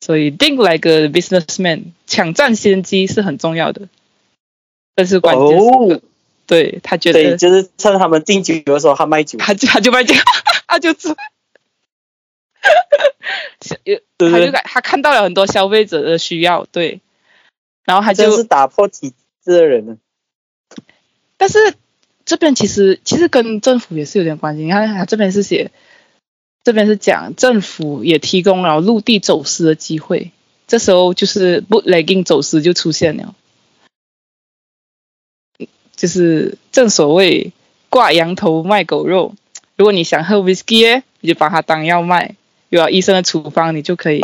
[0.01, 3.89] 所以 think like a businessman，抢占先机是很重要的。
[4.95, 6.01] 这是关键
[6.47, 10.23] 对他觉对，得就是趁他们禁酒的时候，他卖酒，他就他就卖这样，
[10.67, 11.15] 他就做，
[13.85, 14.31] 对不对？
[14.31, 17.01] 他就感他看到了很多消费者的需要，对，
[17.83, 19.97] 然后他真就是打破体制的人呢。
[21.37, 21.75] 但是
[22.25, 24.63] 这边其实其实跟政府也是有点关系。
[24.63, 25.71] 你看，他这边是写，
[26.63, 30.31] 这边是讲政府也提供了陆地走私的机会，
[30.65, 33.35] 这时候就是 bootlegging 走私就出现了，
[35.97, 37.51] 就是正所谓
[37.89, 39.35] 挂羊头卖狗肉。
[39.75, 42.35] 如果你想喝 whisky，你就把它当药卖，
[42.69, 44.21] 有了医生的处方，你就可以，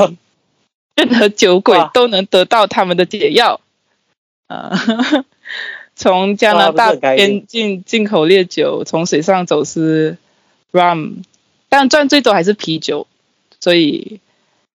[0.96, 3.60] 任何酒鬼都能得到他们的解药。
[4.48, 4.72] 啊、
[5.96, 10.18] 从加拿大边境进口烈酒，从水上走私
[10.72, 11.24] rum，
[11.70, 13.08] 但赚最多还是啤酒，
[13.60, 14.20] 所以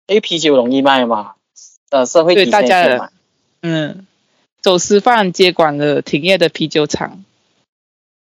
[0.07, 1.35] 因为啤酒容易卖嘛，
[1.91, 3.11] 呃，社会对底大家。
[3.61, 4.07] 嗯，
[4.61, 7.25] 走私犯接管了停业的啤酒厂，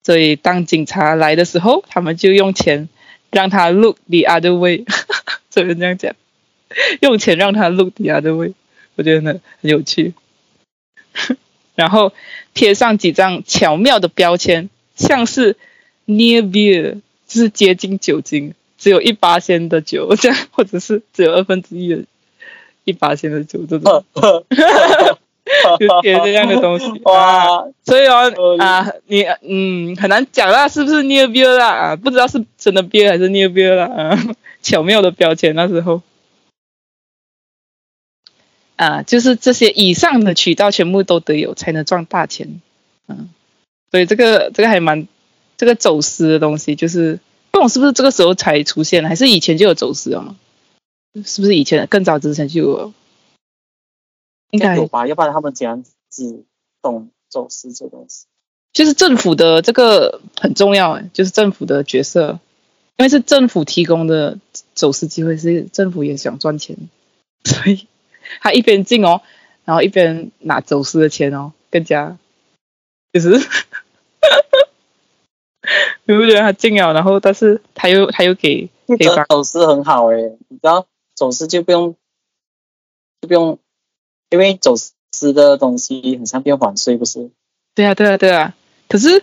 [0.03, 2.89] 所以当警察来的时候，他们就用钱
[3.31, 4.85] 让他 look the other way，
[5.51, 6.15] 只能这样讲，
[7.01, 8.55] 用钱让他 look the other way，
[8.95, 10.15] 我觉得很很有趣。
[11.75, 12.13] 然后
[12.55, 15.57] 贴上几张巧妙的标签，像是
[16.07, 22.05] near beer，就是接近酒精，只有一八仙的酒这样，或者是只有二分之一的
[22.85, 24.05] 一八仙的酒这种。
[25.81, 26.87] 就贴这样的东西。
[27.05, 31.69] 哇，所以哦哦啊，你嗯很难讲啦，是不是 near beer 啦？
[31.69, 33.85] 啊，不知道是真的 beer 还是 near beer 啦。
[33.87, 34.19] 啊，
[34.63, 36.03] 巧妙的标签那时候。
[38.77, 42.61] 啊，就是这些以上的渠道全部都得有，才能赚大钱。
[43.09, 43.29] 嗯，
[43.91, 45.07] 所以这个这个还蛮
[45.59, 50.37] 这个走私的东西，就是不懂是不是这个时候才出现，还是以前就有走私了吗？
[51.27, 52.93] 是不是以前更早之前就有？
[54.51, 55.07] 应该有吧？
[55.07, 56.45] 要不然他们怎样只
[56.83, 58.27] 懂走私这东西？
[58.73, 62.39] 就是政府的这个很重要，哎，就是政府的角色，
[62.97, 64.39] 因为是政府提供的
[64.75, 66.77] 走私机会，是政府也想赚钱，
[67.45, 67.89] 所以
[68.41, 69.23] 他一边进哦，
[69.65, 72.17] 然后一边拿走私的钱哦，更加
[73.13, 73.31] 就是，
[76.05, 80.87] 你不觉得他进了，然后但是他又他又给给走私很好诶、你知道
[81.17, 81.97] 走私就不用
[83.21, 83.59] 就不用，
[84.31, 87.31] 因为走私的东西很像变缓税，不是？
[87.75, 88.55] 对啊，对啊，对啊。
[88.89, 89.23] 可是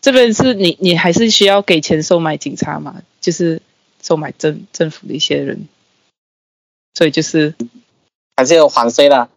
[0.00, 3.60] 这边是你，你还是需要给钱收买警察嘛，就是
[4.02, 5.66] 收买政政府的一些人，
[6.94, 7.54] 所以就是
[8.36, 9.28] 还是有缓税啦。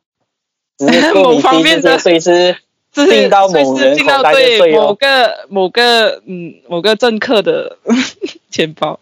[0.78, 2.58] 只是 某方面的税是
[2.92, 4.96] 就是进到某人进到口袋的对某税哦。
[4.96, 7.78] 个某个嗯某个政客的
[8.52, 9.00] 钱包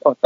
[0.00, 0.16] 哦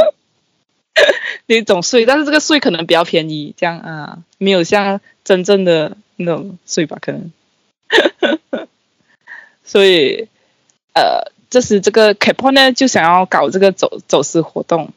[1.47, 7.31] 那种税，但是这个税可能比较便宜，这样啊，没有像真正的那种税吧，可能。
[9.63, 10.27] 所以
[10.93, 14.93] 呃，这时这个 Capone 呢就想要搞这个走走私活动，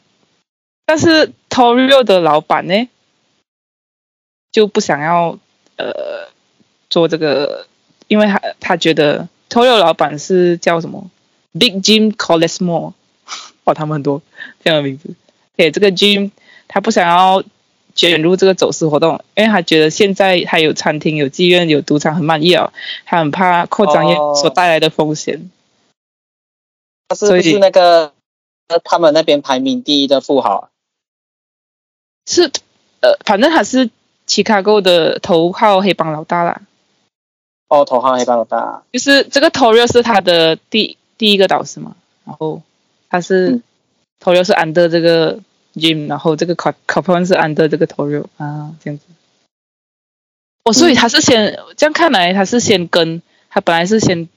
[0.87, 2.89] 但是 Torio 的老板呢
[4.53, 5.39] 就不想要
[5.77, 6.29] 呃
[6.89, 7.67] 做这个，
[8.07, 11.11] 因为他他觉得 Torio 老板是叫什么
[11.53, 12.93] Big Jim Colesmore，
[13.65, 14.23] 哇，他们很多
[14.63, 15.15] 这样的名字。
[15.59, 16.31] 对，这个 Jim
[16.69, 17.43] 他不想要
[17.97, 22.73] 卷入这个走私活动，因为他觉得现在他有餐厅、有妓院、有赌场很满意哦，
[23.05, 25.51] 他很怕扩张业哦所带来的风险。
[27.09, 28.13] 他是不是那个
[28.69, 30.69] 呃他们那边排名第一的富豪啊？
[32.27, 32.53] 是
[33.01, 33.91] 呃，反正他是
[34.29, 36.63] Chicago 的头号黑帮老大啦。
[37.67, 38.85] 哦，头号黑帮老大。
[38.93, 42.63] 就是这个 Torio 是他的第第一个导师嘛，然后
[43.11, 43.63] 他是、嗯
[44.21, 45.39] Torio 是 under 这个
[45.79, 49.05] Jim，然后这个 Cap Capone 是 under 这个 Torio 啊，这样子。
[50.65, 54.29] 哦，所以他是先、这样看来，他是先跟他本来是先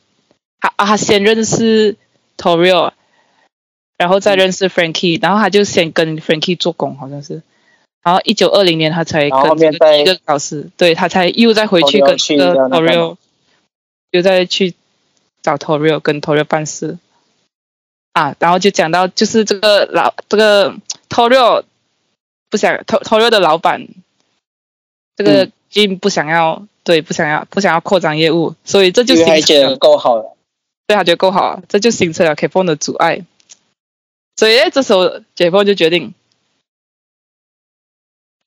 [0.60, 1.98] 他啊，他先认识
[2.38, 2.92] Torio，
[3.98, 7.42] 然后再认识 Frankie，然后他就先跟 Frankie 做工，好像是。
[8.04, 13.18] 然后一九二零年他才跟一个老师，对他才又再回去跟这个去掉那个 Torio，
[14.10, 14.74] 又再去
[15.44, 16.98] 找 Torio 跟 Torio 办事
[18.14, 20.76] 啊，然后就讲到就是这个老这个
[21.12, 21.66] Torio
[22.50, 23.86] 不想偷偷肉的老板，
[25.18, 30.38] 这个嗯 Jim 不想要对不想要不想要扩张业务，所以这就因为他觉得形成了够好了。
[30.88, 33.26] 对他觉得够好啊，这就形成了 K 风的阻碍。
[34.38, 36.14] 所以这时候 J 风就决定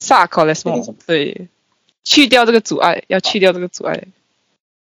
[0.01, 1.49] 萨 c o l e s m 决定 o 对，
[2.03, 4.05] 去掉这个阻碍，要去掉这个阻碍。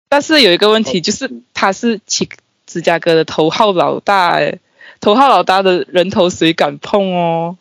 [0.09, 2.29] 但是有一个问题，就是他是起
[2.65, 4.59] 芝加哥的头号老大，哎，
[4.99, 7.57] 头号老大的人头谁敢碰哦？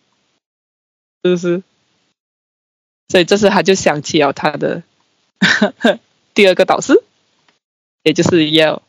[1.23, 1.63] 是不是？
[3.09, 4.83] 所以这时他就想起了他的
[6.35, 7.03] 第二个导师，
[8.03, 8.81] 也就是 Yo，。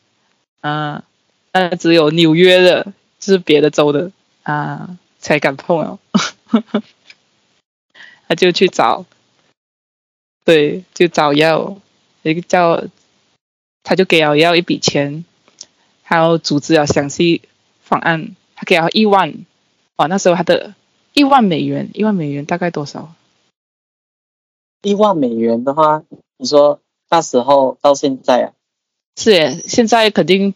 [0.60, 1.04] 啊，
[1.52, 4.10] 那只有纽约的，就是别的州的
[4.42, 5.98] 啊才敢碰哦。
[8.26, 9.04] 他就去找，
[10.44, 11.76] 对，就找要
[12.22, 12.82] 一个叫，
[13.82, 15.26] 他就给了要一笔钱，
[16.02, 17.42] 还有组织了详细
[17.82, 19.34] 方案，他给了一万，
[19.96, 20.72] 哇，那时候他的
[21.14, 23.14] 一万美元，一万美元大概多少？
[24.82, 26.02] 一万美元的话，
[26.36, 28.52] 你说那时候到现在啊，
[29.16, 30.54] 是耶，现在肯定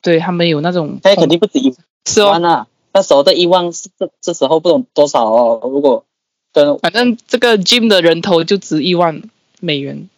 [0.00, 1.74] 对他们有那种，现在肯定不止一
[2.06, 2.68] 是哦万，啊。
[2.94, 5.60] 那时候的一万是这这时候不懂多少哦。
[5.64, 6.04] 如果
[6.52, 9.22] 跟反正这个 Jim 的人头就值一万
[9.60, 10.10] 美元。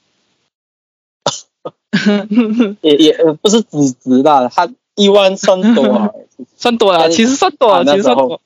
[2.82, 6.10] 也也呃不是只值啦，他一万算多啊。
[6.58, 8.40] 算多啊， 其实算多了，啊其实算多，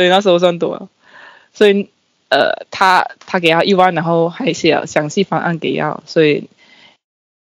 [0.00, 0.88] 对，那时候算多了。
[1.52, 1.90] 所以
[2.30, 6.48] 呃，他他给他一万，然后还写了详细方案给要，所以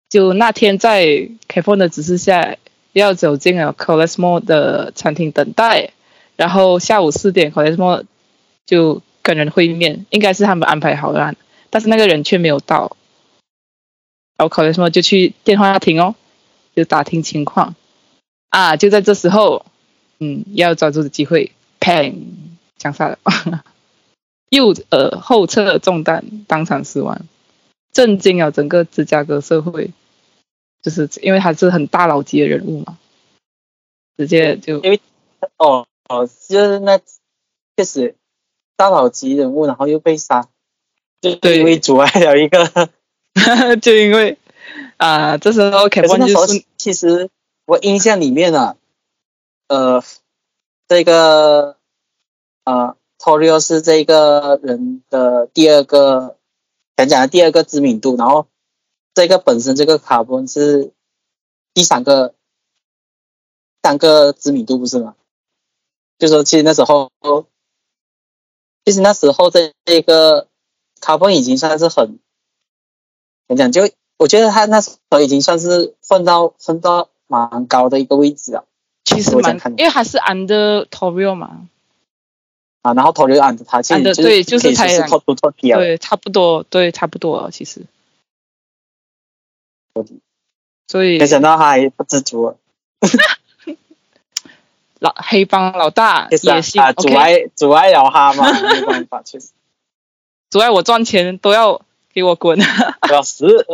[0.09, 1.05] 就那天在
[1.49, 2.57] K p o n 的指示下，
[2.95, 5.91] 要走进了 c o l e s m o 的餐厅等待，
[6.37, 8.05] 然后下午四点 c o l e s m o
[8.65, 11.35] 就跟人会面，应该是他们安排好了，
[11.69, 12.97] 但是那个人却没有到，
[14.39, 16.15] 然后 c o l e s m o 就去电话亭哦，
[16.75, 17.75] 就打听情况
[18.49, 19.67] 啊，就在这时候。
[20.19, 22.15] 嗯，要抓住的机会 Pang.
[22.79, 23.19] 枪杀了，
[24.51, 27.21] 右耳后侧中弹，当场死亡，
[27.93, 29.91] 震惊了整个芝加哥社会，
[30.83, 32.99] 就是因为他是很大佬级的人物嘛，
[34.17, 35.01] 直接就因为
[35.59, 37.01] 哦哦，就是那
[37.77, 38.15] 确实
[38.77, 40.49] 大佬级人物，然后又被杀，
[41.21, 42.91] 就对因为阻碍了一个。
[43.83, 44.39] 就因为
[44.97, 47.29] 啊、这时候时候就是其实
[47.67, 48.77] 我印象里面啊，
[49.69, 50.03] 呃，
[50.89, 51.76] 这个
[52.67, 56.37] 呃 Torio 是这个人的第二个
[56.97, 58.49] 讲讲的第二个知名度，然后
[59.15, 60.93] 这个本身这个卡本是
[61.73, 62.35] 第三个
[63.83, 65.15] 三个知名度不是吗？
[66.19, 67.11] 就说其实那时候，
[68.85, 70.49] 其实那时候这这个
[71.01, 72.19] 卡本已经算是很
[73.47, 73.83] 怎么讲，就
[74.19, 78.67] 我觉得他那时候已经算是混到混到蛮高的一个位置了
[79.05, 81.69] 其实蛮因为他是 under Torio 嘛，
[82.87, 85.79] 啊，然后头就按着他，其实就是对就是可以说是太阳 top to top 了。
[85.79, 87.83] 对，差不多，对，差不多了，其实。
[90.87, 92.57] 所以没想到他还不知足了。
[95.01, 99.49] 老黑帮老大也是野心啊，阻碍阻碍了他嘛，没办法，确实
[100.49, 101.83] 阻碍我赚钱都要
[102.13, 102.59] 给我滚。
[103.11, 103.67] 要死。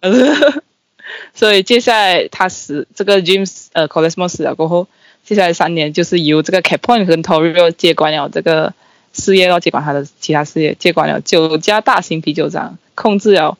[1.34, 4.86] 所以接下来他死，这个 James 呃 Colesmo 死了过后，
[5.30, 8.74] 接下来三年就是由这个 Capone 和 Torio 接管了这个
[9.12, 13.56] 事业，要接管他的其他事业，接管了九家大型啤酒厂，控制了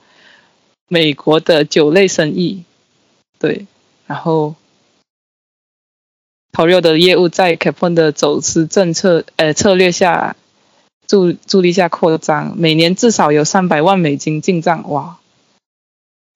[0.89, 2.65] 美国的酒类生意。
[3.39, 3.67] 对，
[4.09, 4.57] 然后
[6.51, 10.35] Torio 的业务在 Capone 的走私政策呃策略下
[11.07, 15.19] 助助力下扩张，每年至少有三百万美金进账，哇！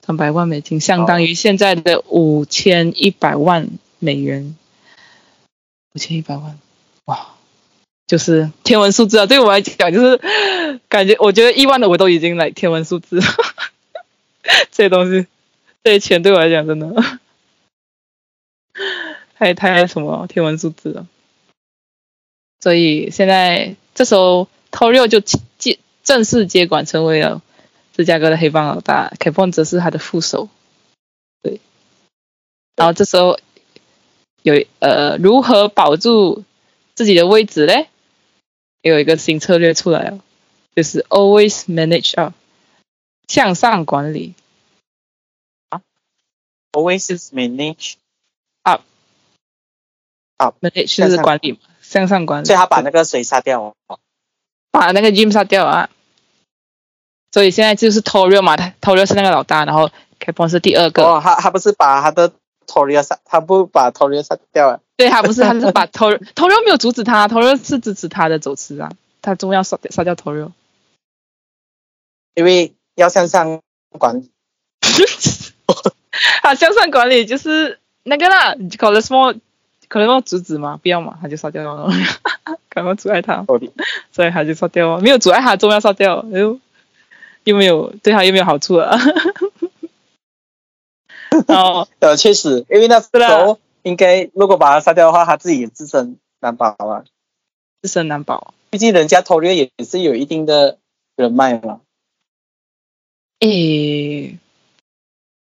[0.07, 3.69] 三百万美金相当于现在的五千一百万
[3.99, 4.55] 美元，
[5.95, 6.59] 五千一百万，
[7.07, 7.35] 哇，
[8.07, 9.27] 就是天文数字啊！
[9.27, 13.21] 对我来讲，就是感觉我觉得亿万的我都已经来天文数字，
[14.71, 15.27] 这些东西，
[15.83, 16.95] 这些钱对我来讲真的
[19.39, 21.07] 太太什么天文数字了。
[22.61, 27.41] 所以现在这时候 Torio 就接正式接管，成为了。
[27.97, 30.49] 芝加哥的黑帮老大 Capone 则是他的副手，
[31.43, 31.61] 对。
[32.75, 33.39] 然后这时候
[34.45, 36.45] 有呃如何保住
[36.95, 37.89] 自己的位置嘞？
[38.83, 40.21] 有一个新策略出来了，
[40.77, 42.35] 就是 always manage up，
[43.27, 44.35] 向上管理。
[45.71, 45.81] 啊
[46.73, 47.95] ，always manage
[48.63, 48.83] up
[50.37, 52.47] up manage 就是管理嘛，向上管理。
[52.47, 53.99] 所以他把那个谁杀掉哦，
[54.71, 55.89] 把那个 Jim 杀掉啊。
[57.33, 59.91] 所以现在就是 Torio 嘛，他 Torio 是那个老大，然后
[60.21, 61.03] Capone 是第二个。
[61.03, 62.31] 哦，他他不是把他的
[62.67, 64.81] Torio 杀，他不把 Torio 杀掉啊？
[64.97, 68.91] 对他不是，他是把 Torio Torio 没有阻止他，Torio 是支持他的走私啊，
[69.23, 70.51] 他终要杀杀掉 Torio，
[72.35, 73.61] 因为要向上
[73.99, 74.31] 管理。
[76.43, 79.35] 啊，向上管理就是那个啦，可能什么
[79.89, 81.91] 可能要阻止嘛，不要嘛，他就杀掉了，
[82.69, 83.45] 赶快阻碍他，
[84.13, 86.59] 所以他就杀掉了，没有阻碍他，终要杀掉，哎呦。
[87.45, 88.99] 又没有对他又没有好处啊？
[91.49, 97.05] 哦，呃，确实，因为那时候应该如果把他杀掉的话，他自己也自身难保啊，
[97.83, 98.55] 自身难保。
[98.71, 100.79] 毕竟人家偷猎也是有一定的
[101.17, 101.81] 人脉嘛。
[103.41, 104.39] 诶，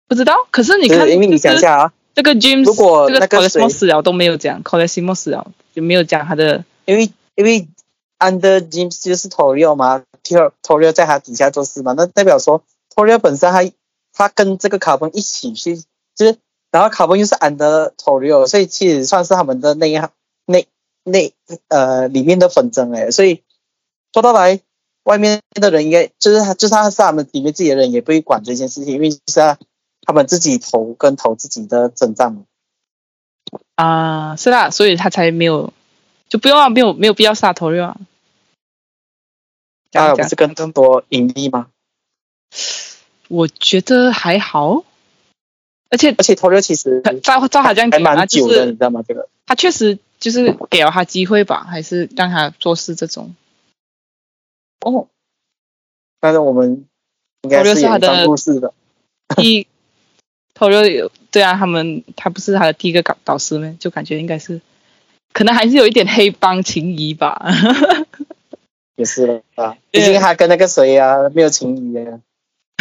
[0.09, 0.35] 不知道。
[0.51, 7.69] 可是你看，因为你想一下啊，这个 James 如果那个谁死了都没有讲 c o l e s i m o 死了就没有讲他的，因为因为
[8.19, 10.03] Under James 就是偷猎嘛。
[10.23, 12.63] 托托利在他底下做事嘛，那代表说
[12.95, 13.65] 托利本身他
[14.21, 15.77] 他跟这个卡崩一起去，
[16.15, 16.39] 就是
[16.71, 20.01] 然后卡崩又是安德托利，所以其实算是他们的内
[20.47, 20.69] 内
[21.05, 21.35] 内
[21.69, 23.43] 呃里面的纷争哎，所以
[24.13, 24.61] 说到来
[25.05, 29.21] 外面的人应该就是他就算他是他们里面自己的人也不会管这件事情，因为是
[30.03, 32.45] 他们自己投跟投自己的阵仗嘛。
[33.75, 35.73] 啊，是啦，所以他才没有
[36.29, 37.97] 就不用啊，没有没有必要杀托利啊。
[39.91, 41.69] 当然不是更更多盈利吗？
[43.31, 44.83] 我觉得还好，
[45.89, 49.05] 而且而且投流其实照照他这样还蛮久的，你知道吗？
[49.07, 53.37] 这个他确实就是给了他机会吧，还是让他做事这种。
[54.81, 55.07] 哦，
[56.19, 56.87] 但是我们
[57.43, 58.75] 应该是他的故事的。
[59.37, 59.69] 第
[60.53, 63.77] 投流有对啊，他们他不是他的第一个导导师吗？
[63.79, 64.61] 就感觉应该是，
[65.33, 67.41] 可能还是有一点黑帮情谊吧。
[68.97, 72.19] 也是了啊，毕竟他跟那个谁啊没有情谊啊。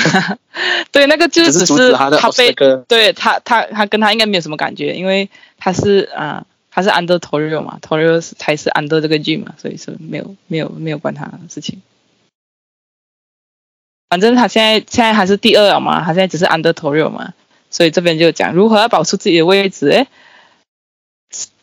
[0.91, 2.53] 对，那个就只是他被
[2.87, 11.81] 对他他他跟他应该没有什么感觉，因为他是啊他是 under Torio 嘛，Torio 才是 under 这个 G 嘛，所以说没有没有没有关他的事情。
[14.09, 17.33] 反正他现在现在还是第二嘛，他现在只是 under Torio 嘛，
[17.69, 19.89] 所以这边就讲如何要保持自己的位置。
[19.89, 20.07] 哎，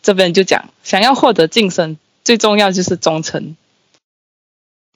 [0.03, 3.57] 这边就讲想要获得晋升，最重要就是忠诚。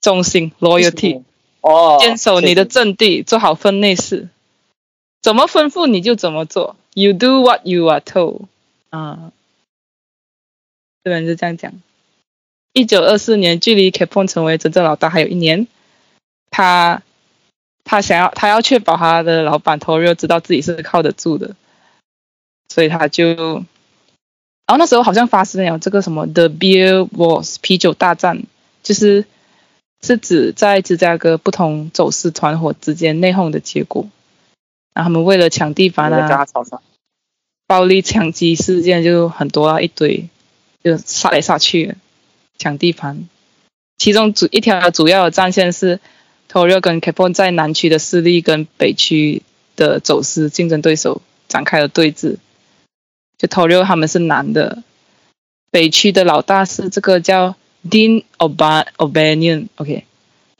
[0.01, 1.22] 忠心 （loyalty），
[1.61, 4.28] 哦，坚守你的阵地，做好分内事，
[5.20, 6.76] 怎么吩咐你就怎么做。
[6.94, 8.46] You do what you are told。
[8.88, 9.32] 啊，
[11.04, 11.72] 这边就这样讲。
[12.72, 15.66] 一九二四年，距离 Capone 成为真正老大还有一年。
[16.50, 17.02] 他
[17.84, 21.54] 他想要，他要确保他的老板 Torio 知道自己是靠得住的，
[22.68, 23.64] 所以他就，然
[24.68, 28.44] 后那时候好像发生了这个什么 The Beer Wars 啤酒大战，
[28.82, 29.26] 就是。
[30.03, 34.09] 是指在芝加哥不同走私团伙之间内讧的结果。
[34.94, 36.46] 然后他们为了抢地盘啊，
[37.66, 40.28] 暴力枪击事件就很多啊，一堆，
[40.82, 41.94] 就杀来杀去，
[42.59, 43.28] 抢地盘。
[43.98, 46.01] 其中主一条主要的战线是
[46.51, 49.42] Torio 跟 Capone 在南区的势力跟北区
[49.76, 52.38] 的走私竞争对手展开了对峙。
[53.38, 54.82] 就 Torio 他们是男的，
[55.70, 57.55] 北区的老大是这个叫
[57.89, 60.05] Dean Oban Obanian，OK，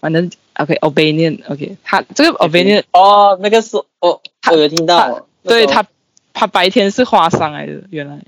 [0.01, 5.85] 反正 OK Obanian，OK，他这个 Obanian 哦，那个是哦，我有听到，对他，
[6.33, 8.19] 他白天是花商来的，原来，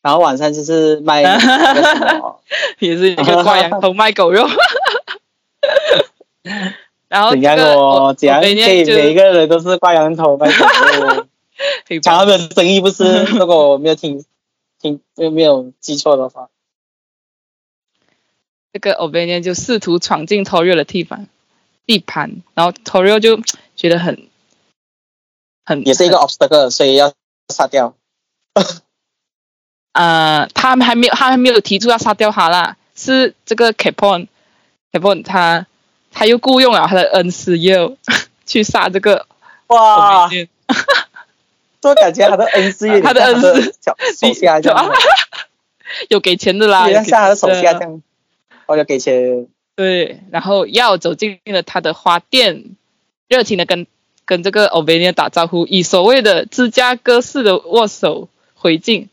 [0.00, 1.22] 然后晚上就是卖
[2.80, 4.48] 也是一个挂羊头卖狗肉，
[7.08, 8.06] 然后怎这个样哦？
[8.06, 10.64] 我怎样可每个人都是挂羊头卖狗
[11.00, 11.26] 肉？
[12.02, 13.24] 他帮们的生意不是？
[13.24, 14.24] 如果我没有听
[14.80, 16.48] 听没有记错的话，
[18.72, 21.28] 这个 Obanian 就试图闯进 Torio 的地盘
[21.86, 23.40] 地盘，然后 Torio 就
[23.76, 24.28] 觉得很
[25.64, 27.12] 很也是一个 obstacle，所以要
[27.54, 27.94] 杀掉。
[29.92, 35.66] 呃，他们还没有，他还没有提出要杀掉他啦，是这个 Capon，Capon 他
[36.10, 37.96] 他又雇佣了他的恩师 Yo
[38.46, 39.26] 去杀这个
[39.66, 40.30] 哇。
[41.80, 44.90] 就 感觉他的恩师他的恩师手下这样，
[46.08, 48.02] 有给钱的啦，像他的手下这样，
[48.72, 49.46] 我就给钱。
[49.76, 52.76] 对，然后要走进了他的花店，
[53.28, 53.86] 热情的跟
[54.24, 59.08] 跟这个 Obanian 打招呼，以所谓的芝加哥式的握手回敬。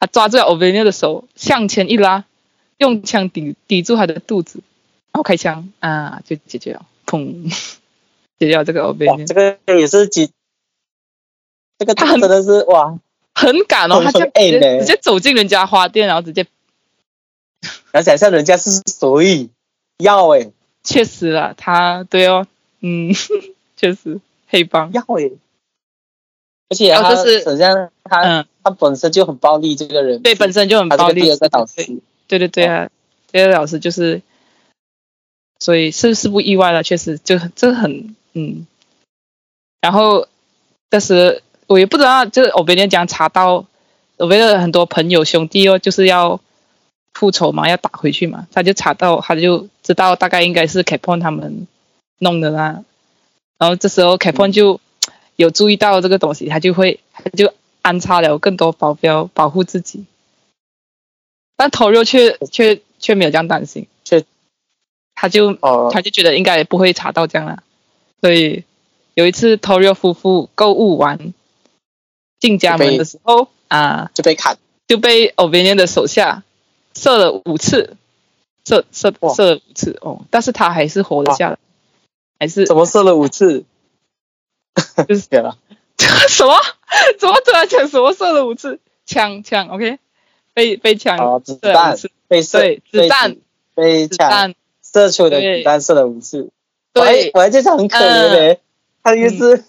[0.00, 2.24] 他抓住了 Obanian 的手，向前一拉，
[2.78, 4.60] 用枪抵抵住他的肚子，
[5.12, 7.48] 然后开枪啊，就解决了，砰，
[8.38, 10.30] 解决了这个哇，Obanian，这个也是几，
[11.78, 12.98] 这个他真的是哇，
[13.34, 16.46] 很敢哦，他这样很直直接走进人家花店，然后直接
[17.92, 19.48] 然后想象人家是谁，
[19.98, 20.52] 要诶
[20.82, 22.46] 确实啦，他对哦，
[22.80, 23.12] 嗯，
[23.76, 25.32] 确实黑帮，要诶，
[26.68, 32.90] 而且他哦就是好像他嗯，他本身就很暴力，这个人对，本身就很暴力，第二个导师，对对对啊，
[33.32, 34.22] 第二个老师就是，
[35.58, 38.66] 所以是是不意外了，确实就很这很嗯，
[39.80, 40.26] 然后
[40.90, 43.64] 但是我也不知道，就是我别人讲查到，
[44.18, 46.40] 我别的很多朋友兄弟哦，就是要
[47.14, 51.66] 复仇嘛，要打回去嘛，他就查到，他就知道大概应该是 Capone 他们
[52.18, 52.84] 弄的啦，
[53.56, 54.80] 然后这时候 Capone 就
[55.36, 60.04] 有注意到这个东西，他就会他就安插了更多保镖保护自己。
[61.56, 64.24] 但头肉却却却没有这样担心，却
[65.14, 67.62] 他就哦，他就觉得应该不会查到这样啦，
[68.20, 68.64] 所以
[69.14, 71.32] 有一次头肉夫妇购物完
[72.40, 74.58] 进家门的时候啊，就被砍，
[74.88, 76.42] 就被 Ovenian 的手下
[76.94, 77.96] 射了五次，
[78.64, 79.98] 射射射了五次。
[80.00, 81.58] 哦，但是他还是活了下来，
[82.38, 83.64] 还是怎么射了五次？
[85.08, 85.58] 就是对了，
[86.28, 86.54] 什么？
[87.18, 88.80] 怎么突然讲什么射了五次？
[89.06, 89.98] 枪枪，OK，
[90.54, 93.36] 被被枪哦，子弹，被射，对，子弹
[93.74, 96.50] 被枪子弹，射出的对子弹射了五次，
[96.92, 97.30] 对。
[97.34, 98.60] 我还觉得很可怜嘞，
[99.02, 99.64] 他就是。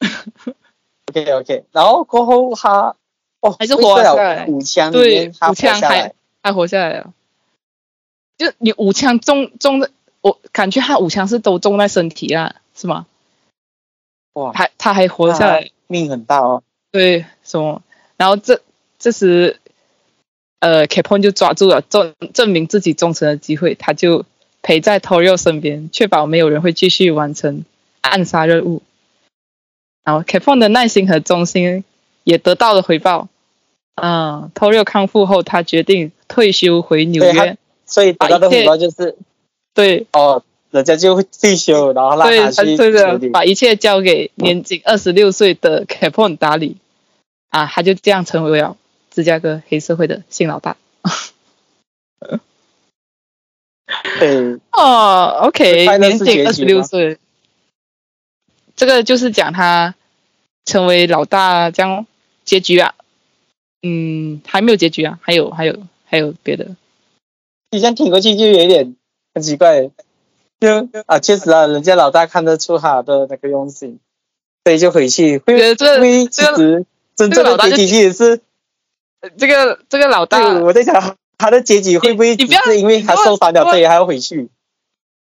[1.10, 2.96] OK OK，然后过后他
[3.44, 7.12] 哦还是活了下来五枪里对五枪还下来，他活下来了。
[8.38, 9.90] 就你五枪中中的，
[10.22, 13.04] 我感觉他五枪是都中在身体啊，是吗？
[14.32, 16.62] 哇，还他还活下来，命很大哦。
[16.90, 17.82] 对什么？
[18.16, 18.62] 然后这
[18.98, 19.60] 这时，
[20.60, 24.24] 呃，Capone 就抓住了证证明自己忠诚的机会，他就
[24.62, 27.66] 陪在 Torio 身边，确保没有人会继续完成
[28.00, 28.80] 暗杀任务。
[30.02, 31.84] 然后 Capone 的耐心和忠心
[32.24, 33.28] 也得到了回报。
[33.94, 37.56] 嗯，Torio 康复后，他决定退休回纽约。
[37.86, 39.16] 所以得到的回报就是
[39.74, 43.28] 对哦，人家就会退休，然后让对，他去他对的处，理。
[43.28, 46.76] 把一切交给年仅二十六岁的 Capone 打理。
[47.50, 48.76] 啊，他就这样成为了
[49.12, 50.76] 芝加哥黑社会的新老大。
[54.18, 57.18] 对，哦，OK，年仅二十六岁，
[58.74, 59.94] 这个就是讲他
[60.64, 62.06] 成为老大这样
[62.44, 62.94] 结局啊。
[63.86, 65.76] 嗯，还没有结局啊，还有还有
[66.06, 66.66] 还有别的。
[67.70, 68.96] 你这样挺过去就有一点
[69.34, 69.90] 很奇怪。
[70.60, 73.98] 就啊，确实啊，人家老大看得出他的那个用心，
[74.64, 75.36] 所以就回去。
[75.38, 78.40] 会觉得这会其这个实真正的结局其实是，
[79.20, 84.48] 呃这个这个老大对，我在想他的结局会不会是因为他受伤了，所以还要回去？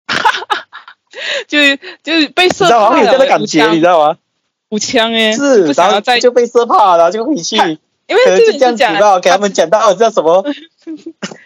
[1.47, 1.59] 就
[2.03, 4.17] 就是被你射知道有这样的感觉，你知道吗？
[4.71, 7.79] 五枪哎，是然后再，就被射怕，然后就回去，看
[8.09, 9.21] 因为就这样子讲到。
[9.21, 10.45] 给他们讲到叫 什么？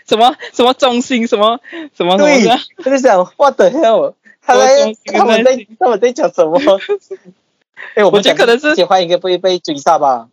[0.09, 1.59] 什么什么中心什么
[1.97, 4.15] 什么什么对的，，我就想 what the hell？
[4.45, 6.59] 他我在他们在在他们在讲什么？
[7.95, 10.29] 哎，我我们讲觉得可能是喜欢应该不会被追杀吧？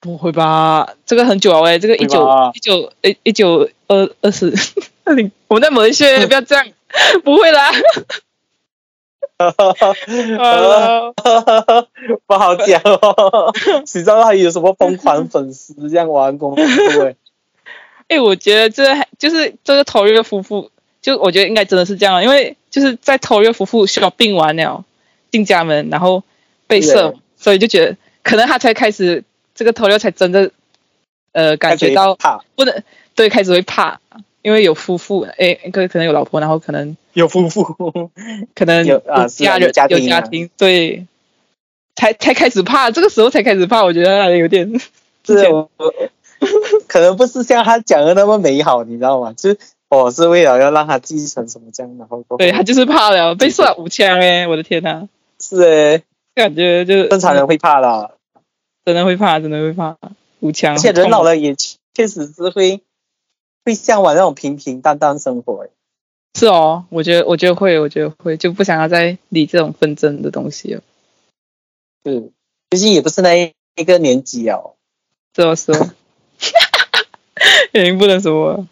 [0.00, 0.94] 不会吧？
[1.06, 4.52] 这个很久了哎，这个一九一九一一九二二十
[5.04, 6.66] 二零，我们在某一些不要这样，
[7.24, 7.70] 不会啦。
[9.46, 11.12] 啊
[12.26, 13.52] 不好讲哦。
[13.86, 17.16] 谁知道他有什么疯狂粉丝这样玩公对，
[18.08, 20.70] 哎，我觉得这还就是这个头月夫妇，
[21.00, 24.84] 就我觉得应该真的是这样，因为就是在头月夫妇需要病完了
[25.30, 26.22] 进家门，然后
[26.66, 29.24] 被射，所以就觉得可能他才开始
[29.54, 30.50] 这个头六才真的
[31.32, 32.82] 呃感觉到怕不能
[33.14, 34.00] 对开始会怕，
[34.42, 38.10] 因为有夫妇，哎，可可能有老婆，然后可能 有夫妇，
[38.54, 41.06] 可能有啊是啊家人有家庭啊家庭，对，
[41.94, 44.80] 才才开始怕，这个时候才开始怕，我觉得有点
[45.24, 45.92] 是我我
[46.88, 49.32] 可能不是像他讲的那么美好，你知道吗？
[49.36, 49.58] 就是
[49.90, 55.06] 我是为了要让他继承什么这样，然后对他就是怕了，被射了五枪哎，我的天呐，
[55.38, 56.02] 是诶，
[56.34, 58.12] 感觉就正常人会怕的，
[58.86, 59.98] 真的会怕，真的会怕
[60.40, 61.54] 五枪，而且人老了了也
[61.94, 62.80] 确实是会
[63.66, 65.64] 会向往那种平平淡淡生活。
[65.64, 65.70] 诶
[66.34, 70.82] 是哦，我觉得我觉得会，我觉得会，就不想要再理这种纷争的东西了，
[72.04, 72.30] 是，
[72.70, 74.74] 毕竟也不是那一个年纪哦。
[75.34, 75.90] 是哦是哦，
[77.72, 78.66] 已经不能说了。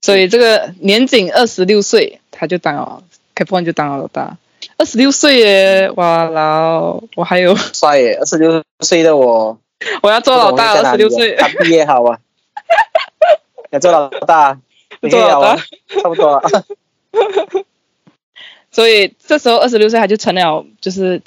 [0.00, 3.02] 所以这个年仅二十六岁，他就当了
[3.34, 4.36] 开放就当了老大，
[4.76, 9.58] 二十六岁耶，哇啦，我还有帅耶，二十六岁的我，
[10.02, 12.18] 我要做老大，二十六岁，他毕业好啊，
[13.70, 14.60] 要做老大，
[15.00, 16.42] 你可以做老大了啊，差不多了。
[18.70, 21.22] 所以这时候二十六岁他就成了就是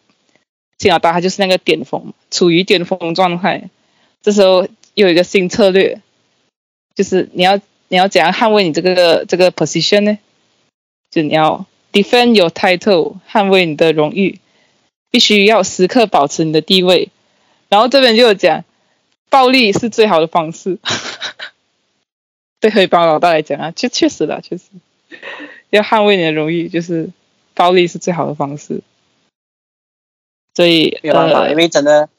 [0.78, 3.70] 新老大，他就是那个巅峰，处于巅峰状态。
[4.22, 6.02] 这时候又有一个新策略，
[6.94, 10.18] 就是你要你要怎样捍卫你这个这个 position 呢？
[11.10, 14.40] 就你要 defend your title，捍卫你的荣誉，
[15.10, 17.10] 必须要时刻保持你的地位。
[17.70, 18.66] 然后这边就有讲，
[19.30, 20.80] 暴力是最好的方式。
[22.60, 24.66] 对黑帮老大来讲啊，就确实的，确实
[25.70, 27.10] 要捍卫你的荣誉，就是
[27.54, 28.82] 暴力是最好的方式。
[30.56, 32.10] 所以没有办法，呃因为真的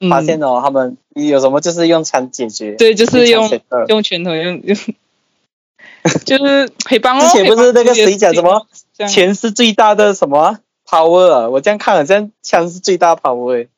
[0.00, 2.72] 嗯发现哦，他们有什么就是用枪解决。
[2.76, 3.48] 对，就是用
[3.88, 4.76] 用拳头用用，
[6.26, 7.22] 就是黑帮哦。
[7.22, 8.66] 之前不是那个谁讲什么
[9.08, 11.32] 钱是最大的什么 power？
[11.32, 13.68] 啊我这样看好像枪是最大 power 欸。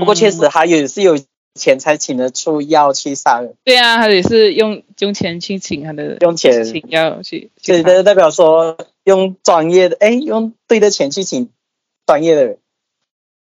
[0.00, 1.16] 不过确实还有是有
[1.54, 6.64] 钱才请得出药去杀人，对啊，他也是用用钱去请他的用钱。
[6.64, 11.50] 请要去，所以去这代表说用专业的，哎，用对的钱去请
[12.06, 12.58] 专业的人，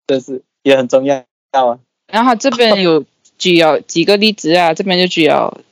[0.07, 1.78] 这是也很重要啊。
[2.07, 3.05] 然后他这边有
[3.36, 5.62] 举了几个例子啊，这边就举了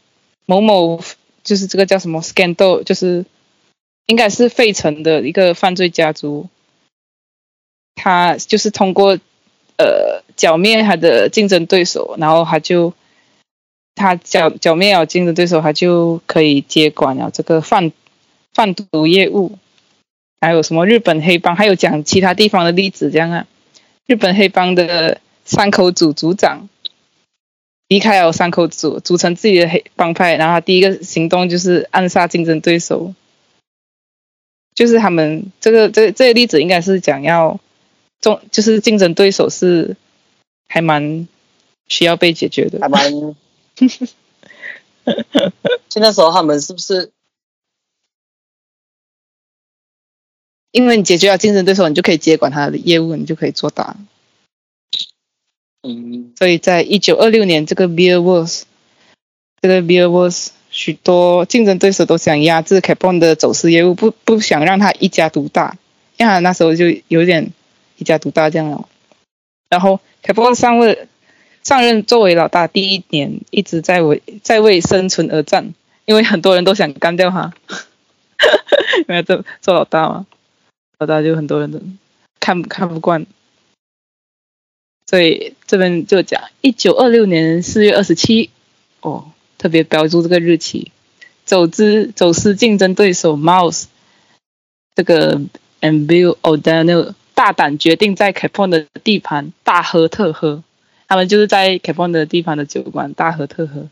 [0.44, 1.00] 某某，
[1.42, 3.24] 就是这个叫什么 scandal，就是
[4.04, 6.46] 应该是费城的一个犯罪家族，
[7.94, 9.18] 他就是通过
[9.78, 12.92] 呃剿灭他的竞争对手，然后他就
[13.94, 17.90] 他剿剿灭了竞争对手，他就可以接管了这个贩
[18.52, 19.58] 贩毒业务，
[20.40, 23.46] 还有什么日本黑帮，还有讲其他地方的例子这样啊。
[24.06, 26.68] 日本黑帮的山口组组长
[27.88, 33.14] 离开了山口组，组成自己的黑帮派，然后他第一个行动就是暗杀竞争对手。
[34.74, 37.58] 就是他们这个这这个例子应该是讲要
[38.20, 39.96] 中，就是竞争对手是
[40.68, 41.28] 还蛮
[41.86, 42.88] 需要被解决的还。
[42.88, 43.12] 蛮。
[45.88, 47.10] 就那时候他们是不是
[50.70, 53.96] 因为你解决了竞争对手，你就可以接管他的业务，你就可以做大。
[55.82, 58.64] 嗯所以在一九二六年，这个 Beer Wars，
[59.62, 65.78] 这个 Beer Wars，许多竞争对手都想压制 Capone 的走私业务，不不想让他一家独大，
[66.18, 67.52] 因为他那时候就有点
[67.99, 68.88] 一家独大这样了。
[69.68, 71.07] 然后凯波上位
[71.62, 75.74] 上任作为老大第一年，一直在为在为生存而战，
[76.07, 77.53] 因为很多人都想干掉他，
[79.07, 80.26] 因为做做老大嘛，
[80.99, 81.80] 老大就很多人都
[82.40, 83.26] 看不看不惯。
[85.07, 88.51] 所以这边就讲一九二六年四月二十七，
[89.01, 90.92] 哦，特别标注这个日期，
[91.44, 93.84] 走资走私竞争对手 Mouse
[94.94, 95.40] 这个
[95.80, 100.64] and Bill O'Donnell 大胆决定在 Capone 的地盘大喝特喝，
[101.07, 103.86] 他们就是在 Capone 的地盘的酒馆大喝特喝，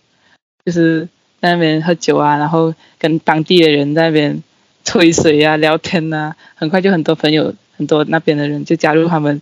[0.65, 1.09] 就是
[1.41, 4.43] 在那边喝酒啊，然后跟当地的人在那边
[4.85, 9.41] 吹水啊、聊天啊，很快就很多朋友，很多那边的人就加入他们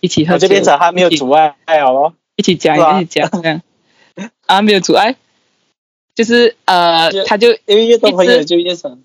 [0.00, 2.14] 一起喝酒，我就变成他没有阻碍了咯。
[2.34, 3.62] 一起讲，一起讲这样。
[4.46, 5.14] 啊，没有阻碍，
[6.16, 9.04] 就是呃就，他就因为越多朋友就越成。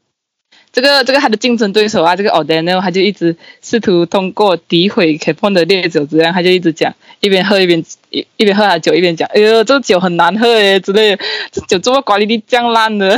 [0.73, 13.17] 这个这个他的竞争对手啊，这个 O'Donnell 他就一直试图通过诋毁 Capone 的烈酒质量，他就一直讲，一边喝一边一一边喝他酒，一边讲，哎呦，这酒很难喝诶之类的，这酒怎么管理力这样烂的，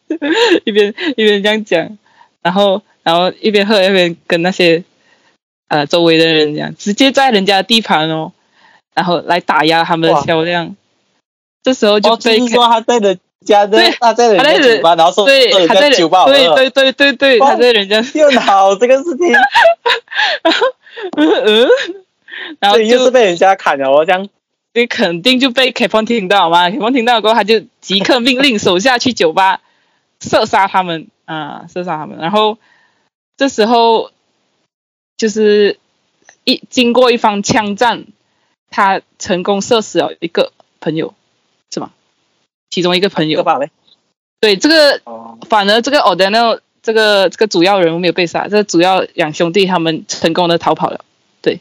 [0.64, 1.98] 一边一边这样讲，
[2.42, 4.82] 然后然后一边喝一边跟那些
[5.68, 8.32] 呃周围的人讲，直接在人家的地盘哦，
[8.94, 10.74] 然后来打压他们的销量。
[11.62, 19.32] 这时候就哦，就被是说他在人家的对，他在人他在人家酒吧，然后说对他在酒吧对对对对对，他在人家又脑这个事情，
[21.16, 21.68] 嗯嗯，
[22.60, 24.28] 然后又就是被人家砍了哦，这样。
[24.74, 29.60] 你肯定就被 K 风听到嘛，K 风听到过后，他就即刻命令手下去酒吧
[30.20, 31.06] 射杀他们。
[31.24, 32.18] 啊，射杀他们。
[32.18, 32.58] 然后
[33.38, 34.10] 这时候
[35.16, 35.78] 就是
[36.44, 38.04] 一经过一番枪战，
[38.70, 41.14] 他成功射死了一个朋友？
[42.70, 43.58] 其中一个朋友，吧。
[44.40, 51.00] 对这个哦，反而这个 Ordeno 这个这个主要人物没有被杀，这个主要两兄弟他们成功的逃跑了。
[51.40, 51.60] 对，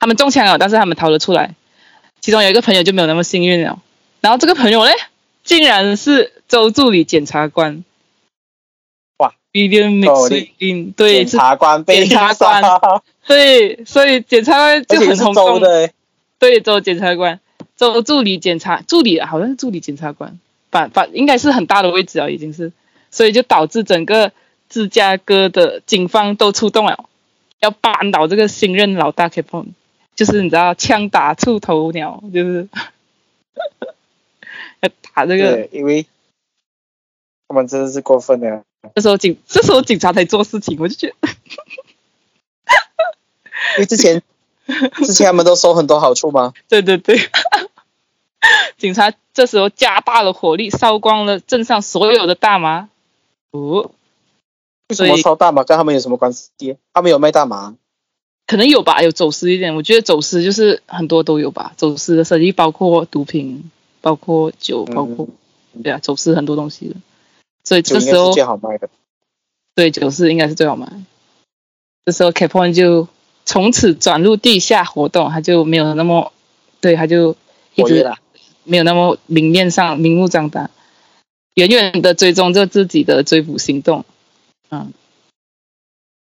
[0.00, 1.54] 他们中枪了，但是他们逃了出来。
[2.20, 3.80] 其中有一个朋友就没有那么幸运了。
[4.20, 4.90] 然后这个朋友呢，
[5.44, 7.84] 竟然是州助理检察官。
[9.18, 12.80] 哇，William 州 m 理 i 对，是，检察官被检察官杀
[13.26, 15.60] 对，所以检察官就很轰动。
[15.60, 15.92] 的欸，
[16.40, 17.38] 对，州检察官，
[17.78, 20.38] 州助理检察助理啊，好像是助理检察官，
[20.70, 22.72] 反反应该是很大的位置啊，已经是，
[23.10, 24.32] 所以就导致整个
[24.68, 27.08] 芝加哥的警方都出动了，
[27.60, 29.68] 要扳倒这个新任老大 Capone，
[30.16, 32.68] 就是你知道枪打出头鸟，就是
[34.80, 35.54] 要打这个。
[35.54, 36.06] 对，因为
[37.46, 38.64] 他们真的是过分了。
[38.94, 41.28] 这时候警这时候警察才做事情，我就觉得
[43.76, 44.22] 因为之前
[45.04, 47.18] 之前他们都收很多好处吗，对对对，
[48.76, 52.88] 警察这时候加大了火力，烧光了镇上所有的大麻。
[53.50, 53.90] 哦，
[54.88, 56.76] 为什么烧大麻跟他们有什么关系？
[56.92, 57.74] 他们有卖大麻，
[58.46, 59.74] 可能有吧，有走私一点。
[59.74, 63.70] 我觉得走私就是很多都有吧，走私的生意包括毒品，
[64.02, 65.26] 包括酒，包括、
[65.82, 66.96] 对啊，走私很多东西的。
[67.64, 68.90] 所以这时候最好卖的。
[69.74, 70.90] 对酒是应该是最好卖。
[72.04, 73.06] 这时候 Capone 就
[73.48, 76.34] 从此转入地下活动，他就没有那么，
[76.82, 77.34] 对，他就
[77.74, 78.12] 一直
[78.64, 80.70] 没有那么明面上明目张胆，
[81.54, 84.04] 远远的追踪着自己的追捕行动，
[84.70, 84.92] 嗯，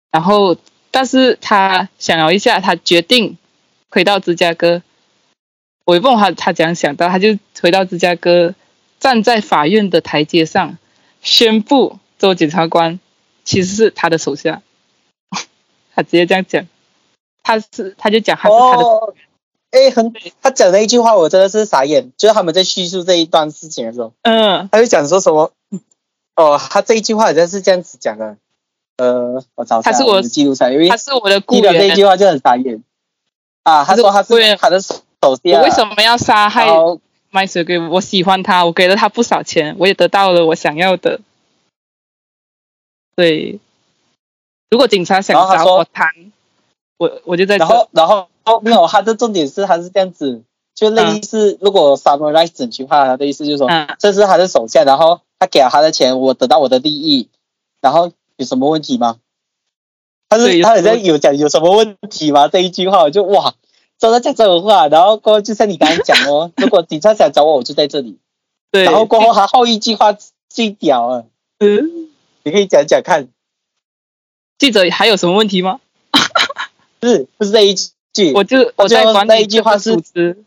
[0.10, 0.56] 然后
[0.90, 3.38] 但是他想了一下，他决定
[3.90, 4.82] 回到芝加哥。
[5.84, 8.56] 我也不懂他他怎样想到，他就回到芝加哥，
[9.02, 10.78] 站在法院的台阶上，
[11.22, 13.02] 宣布做检察官
[13.44, 14.62] 其实是他的手下，
[15.94, 16.66] 他直接这样讲，
[17.48, 19.14] 他是他就讲他是他的哦，
[19.72, 22.12] 哎，很他讲了一句话，我真的是傻眼。
[22.18, 25.54] 就是他们在叙述这一段事情的时候，嗯他就讲说什么？
[26.36, 28.36] 哦，他这一句话好像是这样子讲的。
[28.98, 32.84] 呃，我找他是我的记录下，因为他是我的雇记得这一，句话就很傻眼。
[33.64, 36.68] 啊，他说他是他的手我下，为什么要杀害
[37.30, 37.80] 麦水龟？
[37.80, 41.22] 我喜欢他，我给了他不少钱，我也得到了我想要的。
[43.16, 43.60] 对，
[44.70, 46.08] 如果警察想找我谈，
[46.98, 47.68] 我我就在这然。
[47.68, 50.44] 后然后哦没有，他的重点是他是这样子，
[50.74, 57.30] 就类似如果 summarize 整句话，他的意思就是说，嗯这是他的手下，然后他给了他的钱，我得到我的利益，
[57.82, 59.18] 然后有什么问题吗？
[60.30, 62.48] 他是他好像有讲有什么问题吗？
[62.48, 63.54] 这一句话我就哇，
[63.98, 68.18] 真的讲这种话，然后过后就像你刚才讲哦， 如果警察想找我，我就在这里，
[68.72, 70.16] 对，然后过后他后一句话
[70.50, 71.26] 最屌了，
[71.60, 72.10] 嗯，
[72.44, 73.30] 你可以讲讲看，
[74.58, 75.80] 记者还有什么问题吗？
[77.00, 77.76] 不是不是这一
[78.14, 80.38] 句，我就我在管那理这个一句话是组织，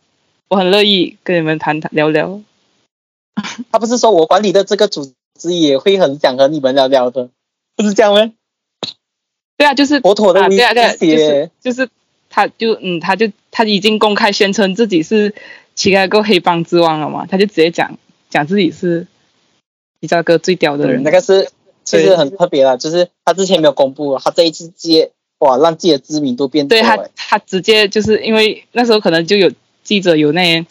[0.49, 2.41] 我很乐意跟你们谈谈聊聊。
[3.71, 7.31] 他不是说我管理的这个组织也会很想和你们聊聊的，
[7.77, 8.33] 不是这样吗？
[9.57, 11.89] 对啊，就是妥妥的啊，对啊，对啊，就是就是，
[12.29, 15.35] 他就嗯，他就他已经公开宣称自己是
[15.75, 17.99] 芝加哥黑帮之王了嘛，他就直接讲
[18.29, 19.07] 讲自己是
[20.01, 21.03] 芝加哥最屌的人。
[21.03, 21.51] 嗯那个是
[21.85, 29.51] 其实很特别啦，就是他之前没有公布，他这一次接哇让自己的知名度变多对他欸，他直接就是因为那时候可能就有
[29.83, 30.67] 记者有那些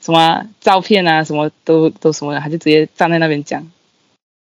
[0.00, 3.70] 什么照片啊，什么都都什么的，他就直接站在那边讲，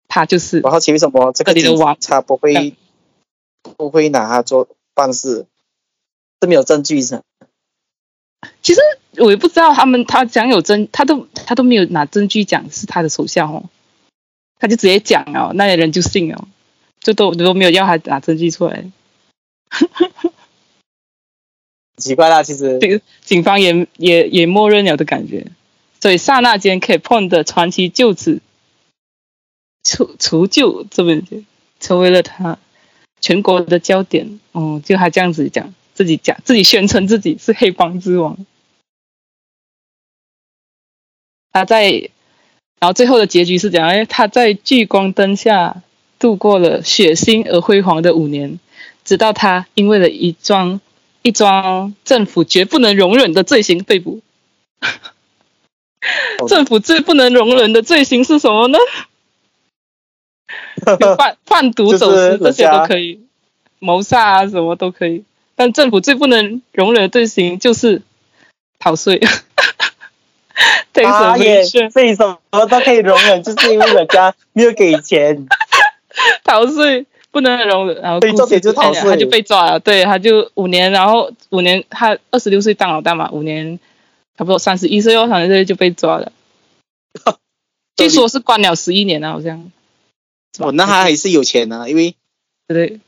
[0.07, 2.75] 他就是我好奇为什么这个警这里的王察不会
[3.77, 5.45] 不会拿他做办事，
[6.41, 7.21] 是没有证据是？
[8.61, 8.81] 其实
[9.17, 13.69] 我也不知道他们他讲有证，他都他都没有拿证据讲是他的手下哦，
[14.59, 16.47] 他就直接讲哦，那些人就信哦，
[16.99, 18.85] 就都都没有要他拿证据出来，
[21.97, 25.47] 奇怪啦，其实警警方也也也默认了的感觉，
[26.01, 28.41] 所以刹那间 Capone 的传奇就此
[29.83, 31.21] 除除旧，这么
[31.79, 32.57] 成为了他
[33.21, 34.39] 全国的焦点。
[34.53, 38.37] 嗯，就他这样子讲，自己讲自己宣称自己是黑帮之王。
[41.51, 42.09] 他在，
[42.79, 45.83] 然后最后的结局是讲，哎，他在聚光灯下
[46.17, 48.59] 度过了血腥而辉煌的五年，
[49.03, 50.79] 直到他因为了一桩
[51.21, 54.21] 一桩政府绝不能容忍的罪行被捕。
[56.47, 58.77] 政府最不能容忍的罪行是什么呢？
[60.99, 63.21] 有贩贩毒、走私这些都可以，
[63.79, 65.23] 谋杀啊什么都可以。
[65.55, 68.01] 但政府最不能容忍的罪行就是
[68.79, 69.21] 逃税。
[70.93, 75.47] 他也是为什么都可以容忍，就是因为人家没有给钱。
[76.43, 79.79] 逃税不能容忍，然后重点就逃税，他就被抓了。
[79.79, 83.79] 对，他就五年，然后五年他二十六岁当老大嘛，五年
[84.37, 86.31] 差不多三十一岁哦，三十岁就被抓了。
[87.97, 89.71] 据说是关了十一年了，好像。
[90.59, 92.15] 哦，那他还是有钱呢，因为
[92.67, 92.99] 对，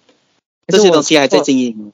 [0.68, 1.94] 这些东西还在经营。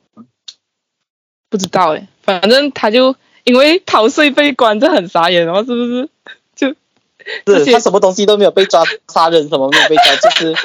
[1.49, 3.13] 不知道哎，反正他就
[3.43, 6.09] 因为逃税被关，这很傻眼哦，是不是？
[7.45, 10.55] 就是他什么东西都没有被抓，杀人什么没有被抓，就是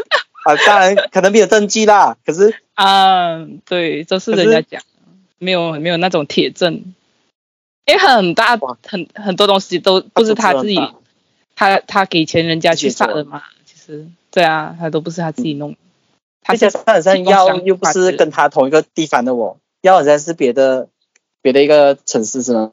[0.47, 2.17] 啊，当然可能没有证据啦。
[2.25, 4.83] 可是啊，对，这是人家讲，
[5.39, 6.95] 没有没有那种铁证，
[7.85, 10.79] 也很大很很多东西都不是他自己，
[11.57, 13.43] 他他给钱人家去杀的嘛。
[13.65, 15.75] 其实对啊，他都不是他自己弄。
[16.43, 20.89] 他加上好像要又不是跟他同一个地方的哦，要好像是别的
[21.43, 22.71] 别的一个城市是吗？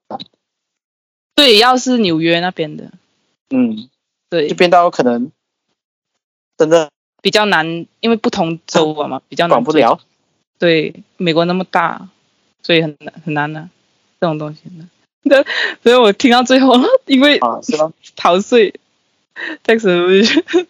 [1.33, 2.91] 对，要是纽约那边的。
[3.49, 3.89] 嗯，
[4.29, 5.31] 对，就变到可能
[6.55, 6.91] 真的
[7.23, 9.97] 比较难，因为不同州啊嘛，比较管不了。
[10.59, 12.09] 对，美国那么大，
[12.61, 13.69] 所以很难很难的
[14.19, 14.89] 这种东西呢。
[15.21, 15.41] 那
[15.81, 17.93] 所以我听到最后，因为啊，是吗？
[18.17, 18.73] 逃税
[19.65, 19.83] ，tax。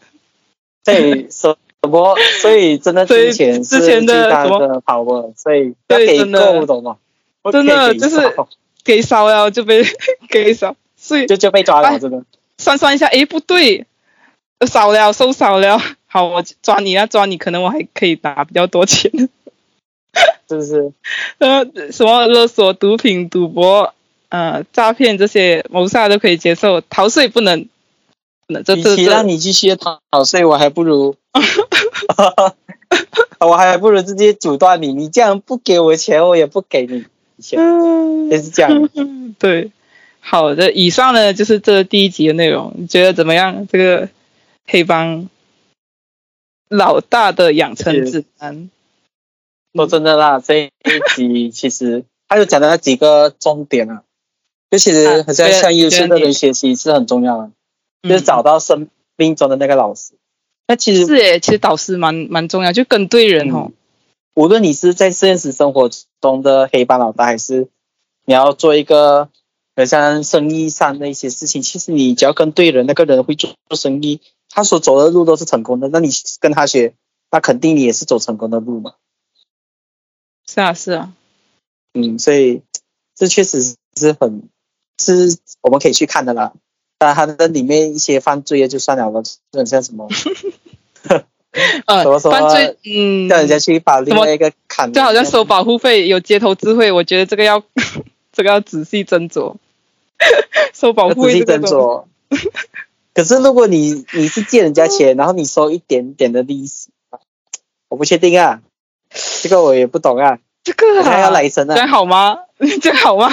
[0.85, 2.15] 对，什么？
[2.41, 6.97] 所以真的之前之前的什么跑过，所以要给够，懂吗？
[7.51, 8.31] 真的就是
[8.83, 9.83] 给烧了就被
[10.29, 12.23] 给烧，所以就就被抓了，真的。
[12.59, 13.87] 算算一下，哎，不对，
[14.67, 15.81] 少了，收少了。
[16.13, 19.09] 好，我抓你啊，抓你，可能我还可以拿比较多钱，
[20.47, 20.93] 是不是？
[21.39, 23.95] 呃，什么勒索、毒品、赌博、
[24.29, 27.67] 呃，诈骗这些谋杀都可以接受，逃税不能。
[28.45, 31.15] 那这这这，让你去学逃逃税，我还不如，
[33.39, 34.93] 我还不如直接阻断你。
[34.93, 37.05] 你这样不给我钱，我也不给你
[37.41, 37.59] 钱，
[38.29, 38.87] 也是这样。
[39.39, 39.71] 对。
[40.19, 43.67] 好的，以上呢就是这第一集的内容，你觉得怎么样？
[43.67, 44.09] 这个
[44.67, 45.27] 黑帮
[46.69, 48.69] 老大的养成指南。
[49.73, 50.71] 说真的啦，这一
[51.15, 54.03] 集其实他有讲的那几个重点啊，
[54.69, 57.51] 就其实好像向优秀的人学习是很重要的，
[58.03, 58.87] 就是找到生
[59.17, 60.13] 命中的那个老师。
[60.67, 63.71] 那其实是诶，其实导师蛮蛮重要，就跟对人哦。
[64.35, 65.89] 无论你是在现实生活
[66.21, 67.67] 中的黑帮老大，还是
[68.25, 69.29] 你要做一个。
[69.75, 74.21] 而像生意上的一些事情，其实你只要跟对人，那个人会做做生意，
[74.53, 75.89] 他所走的路都是成功的。
[75.89, 76.93] 那你跟他学，
[77.31, 78.93] 那肯定你也是走成功的路嘛。
[80.47, 81.13] 是啊，是啊。
[81.93, 82.61] 嗯，所以
[83.15, 84.49] 这确实是很
[84.99, 86.53] 是我们可以去看的啦。
[86.99, 90.07] 当然，他的里面一些犯罪就算了了，就很像什么，
[91.85, 97.63] 呃， 什么什么，犯罪，嗯，叫人家去把另外一个砍，就好像收保护费有街头智慧，我觉得这个要
[98.31, 99.55] 这个要仔细斟酌。
[100.73, 102.07] 收保护费这个
[103.13, 106.89] 可是如果你你是借人家钱，然后你收一点点的利息，
[107.87, 108.61] 我不确定啊，
[109.41, 110.39] 这个我也不懂啊。
[110.63, 111.75] 这个还要来生啊？
[111.75, 112.39] 这样好吗？
[112.81, 113.29] 这样好吗？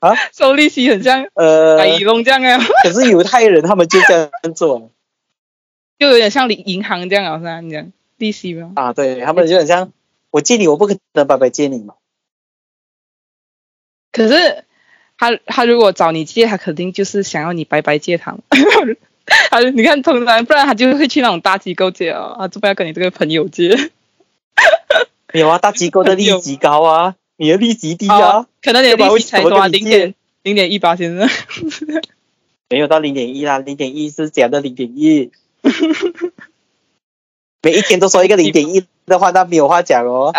[0.00, 0.14] 啊？
[0.32, 2.58] 收利息很像呃，白蚁龙这样啊。
[2.84, 4.90] 可是犹太人他们就这样做，
[5.98, 8.72] 就有点像银银行这样好像这样利息吗？
[8.76, 9.92] 啊，对他们就很像
[10.30, 11.94] 我借你，我不可能白白借你嘛。
[14.12, 14.64] 可是。
[15.20, 18.38] 他他如果找你借，他肯定就是想要你白白借他。
[19.50, 23.90] 他 你看通常不然他就会去那种大机构借啊，他就不要跟你这个朋友借。
[25.32, 31.28] 有啊，大机构的利息高啊，你的利息低啊，可能你的利息才多零点零点一八先生。
[32.70, 35.30] 没有到零点一啦，零点一是假的零点一。
[37.62, 40.32] 每一天都说一个零点一的话，那没有话讲哦，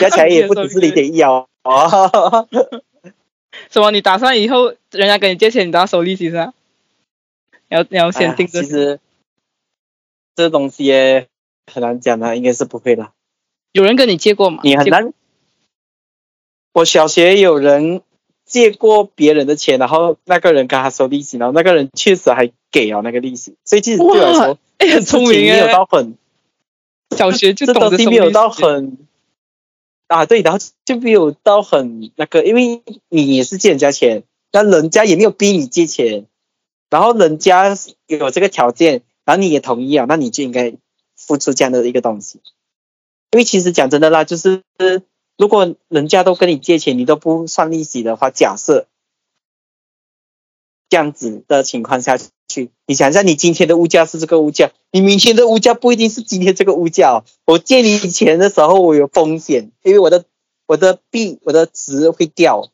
[0.00, 1.46] 加起来也不只是零点一哦。
[3.70, 3.90] 什么？
[3.92, 6.52] 你打算以后人家跟你借钱，你都要收利息是吧？
[7.68, 8.62] 要要先定着。
[8.62, 9.00] 其实
[10.34, 11.28] 这东西也
[11.72, 13.12] 很难讲的，应该是不会的。
[13.72, 14.60] 有人跟你借过吗？
[14.64, 15.12] 你很难。
[16.72, 18.02] 我小学有人
[18.44, 26.16] 借过别人的钱，然后那个人跟他收利息，然后那个人确实还给了那个利息，所以其实对我来说，哎，很聪明没有到很
[27.16, 28.98] 小学就懂没有到很。
[30.06, 36.24] 啊，对，然后就没有到很那个，因为你也是借人家钱，但人家也没有逼你借钱，
[36.90, 37.76] 然后人家
[38.06, 40.74] 有这个条件，然后你也同意啊，那你就应该
[41.16, 42.40] 付出这样的一个东西。
[43.32, 44.62] 因为其实讲真的啦，就是
[45.36, 48.86] 如果人家都跟你借钱，你都不算利息的话，假设
[50.88, 52.16] 这样子的情况下
[52.48, 57.22] 去，你想一下，你今天的物价是这个物价，你明天的物价不一定是今天这个物价。
[57.44, 60.24] 我借你钱的时候，我有风险，因为我的
[60.66, 62.70] 我的币我的值会掉，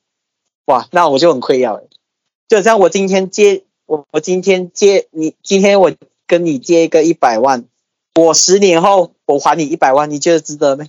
[0.66, 1.82] 哇，那我就很亏了。
[2.46, 5.92] 就像我今天借我我今天借你，今天我
[6.26, 7.64] 跟你借一个一百万，
[8.14, 10.86] 我十年后我还你一百万，你觉得值得吗？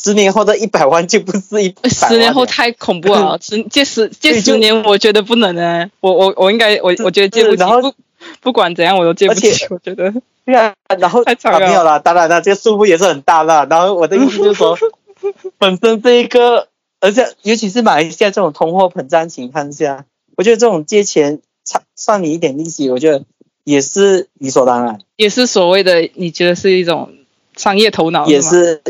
[0.00, 5.90] 十年后的一百万就不是一百，十年后太恐怖了， 十借十借十年，我觉得不能呢。
[6.00, 7.94] 我我我应该我我觉得借不起，然后不
[8.40, 13.66] 不管怎样我都借不起，我觉得对啊，然后 太长了啊没有啦，当然了，这个数目也是很大啦。
[13.68, 14.78] 然后我的意思就是说，
[15.58, 16.68] 本身这一个，
[17.00, 20.04] 而且尤其是马来西亚这种通货膨胀情况下，
[20.36, 23.26] 我觉得这种借钱算算你一点利息，我觉得
[23.62, 27.12] 也是理所当然，也是所谓的你觉得是一种
[27.56, 28.82] 商业头脑，也是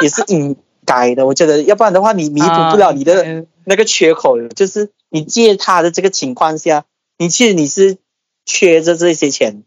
[0.00, 0.56] 也是应
[0.86, 1.26] 该的。
[1.26, 6.86] 我觉得，要不然的话，你弥补不了你的啊那个缺口的，就是你借他的这个情况下，
[7.18, 7.98] 你其实你是
[8.46, 9.62] 缺着这些钱，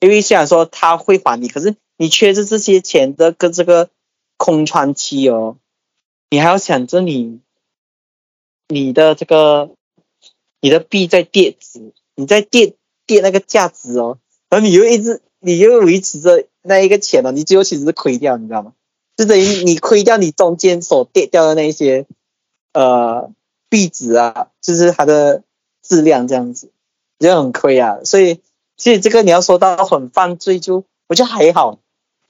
[0.00, 3.88] 因为虽然说他会还你，可是你缺着这些钱的跟这个
[4.36, 5.58] 空窗期哦，
[6.30, 7.38] 你还要想着你
[8.66, 9.70] 你的这个
[10.62, 18.72] 你的币在跌值，你在跌跌那个价值哦，然后你又一直你又维持着那一个钱哦，你最后其实是亏掉，你知道吗？
[19.16, 22.06] 就等于你亏掉你中间所跌掉的那些
[22.72, 23.30] 呃
[23.68, 25.42] 币值啊，就是它的
[25.82, 26.70] 质量这样子，
[27.18, 27.98] 就很亏啊。
[28.04, 28.40] 所以
[28.76, 31.80] 其实这个你要说到很犯罪就，我觉得还好，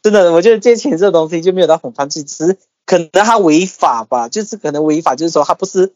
[0.02, 5.92] 真的，我觉得借钱这东西就没有到很犯罪，只是可能它违法吧，就是可能违法，就是说它不是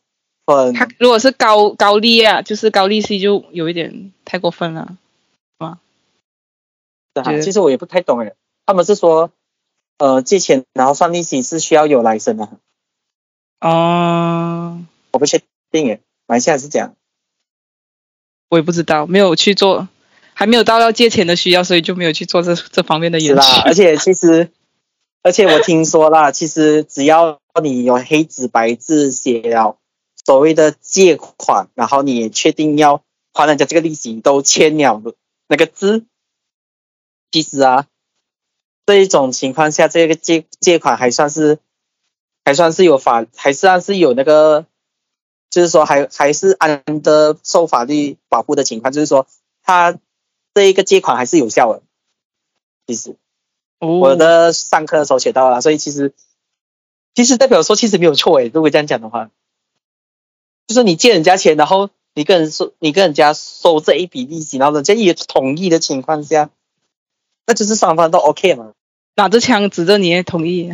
[0.54, 4.96] 很他如果是高高利啊，就是高利息，就有一点太过分了。
[7.14, 8.34] 的哈觉得其实我也不太懂哎，
[8.66, 9.30] 他们是说
[9.96, 12.50] 呃借钱然后算利息是需要有来生的，
[13.60, 15.40] 哦，我不确
[15.70, 16.94] 定诶，马来西亚是这样。
[18.50, 19.88] 我也不知道，没有去做，
[20.34, 23.40] 还没有到要借钱的需要，所以就没有去做这这方面的研究。
[23.40, 24.50] 是啦，而且其实，
[25.22, 29.78] 而且我听说啦，其实只要你有黑纸白字写了
[30.26, 35.00] 所谓的借款，然后你也确定要还人家这个利息，你都签了
[35.46, 36.04] 那个字，
[37.30, 37.86] 其实啊，
[38.86, 41.60] 这一种情况下，这个借借款还算是
[42.44, 44.66] 还算是有法，还算是有那个，
[45.48, 49.28] 就是说还还是安的受法律保护的情况，就是说
[49.62, 49.96] 他
[50.54, 51.82] 这一个借款还是有效的，
[52.88, 53.16] 其实。
[53.78, 54.00] 哦。
[54.00, 56.12] 我的上课的时候写到了，所以其实
[57.14, 59.30] 其实代表说其实没有错诶，如果这样讲的话，
[60.66, 66.50] 就是你借人家钱，然后你跟人收，你跟人家收这一笔利息，然后人家也同意的情况下，
[67.46, 68.72] 那就是双方都 OK 嘛。
[69.14, 70.70] 拿着枪指着你也同意，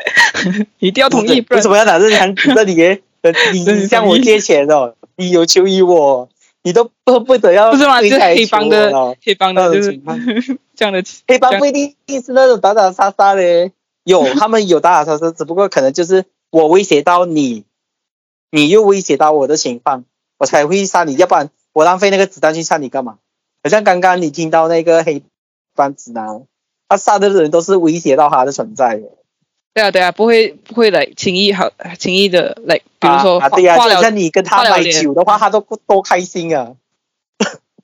[0.78, 2.74] 一定要同意，不然为什么要拿着枪指着你
[3.52, 6.28] 你你向我借钱哦，你有求于我，
[6.62, 8.00] 你都不不得要不是吗？
[8.00, 10.00] 就是黑帮的哦黑帮的，就是
[10.74, 11.72] 这样的黑帮不一
[12.06, 13.70] 定是那种打打杀杀的，
[14.04, 17.64] 有他们有打打杀杀，只不过可能就是我威胁到你，
[18.50, 20.04] 你又威胁到我的情况，
[20.38, 23.18] 我才会杀你，要不然我浪费那个子弹去杀你干嘛？
[23.62, 25.22] 好像刚刚你听到那个黑
[25.74, 26.42] 帮指南，
[26.88, 29.02] 他杀的人都是威胁到他的存在的。
[29.74, 36.72] 对啊对啊，不会不会来轻易好轻易的来，比如说啊，啊对呀、化了就像你跟他买酒的话，他都多开心啊！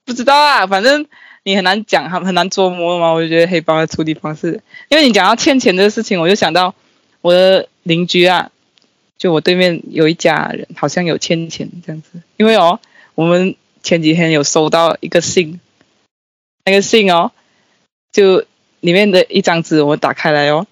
[0.04, 1.04] 不知道啊，反正
[1.42, 3.12] 你很难讲，很很难捉摸嘛。
[3.12, 6.74] 我就觉得黑帮的处理方式，因为你讲到欠钱的事情，我就想到
[7.20, 8.51] 我的邻居啊，
[9.18, 12.20] 就我对面有一家人好像有欠钱这样子。
[12.36, 12.80] 因为哦，
[13.14, 15.60] 我们前几天有收到一个信，
[16.64, 17.32] 那个信哦，
[18.12, 18.44] 就
[18.80, 20.66] 里面的一张纸，我打开来哦，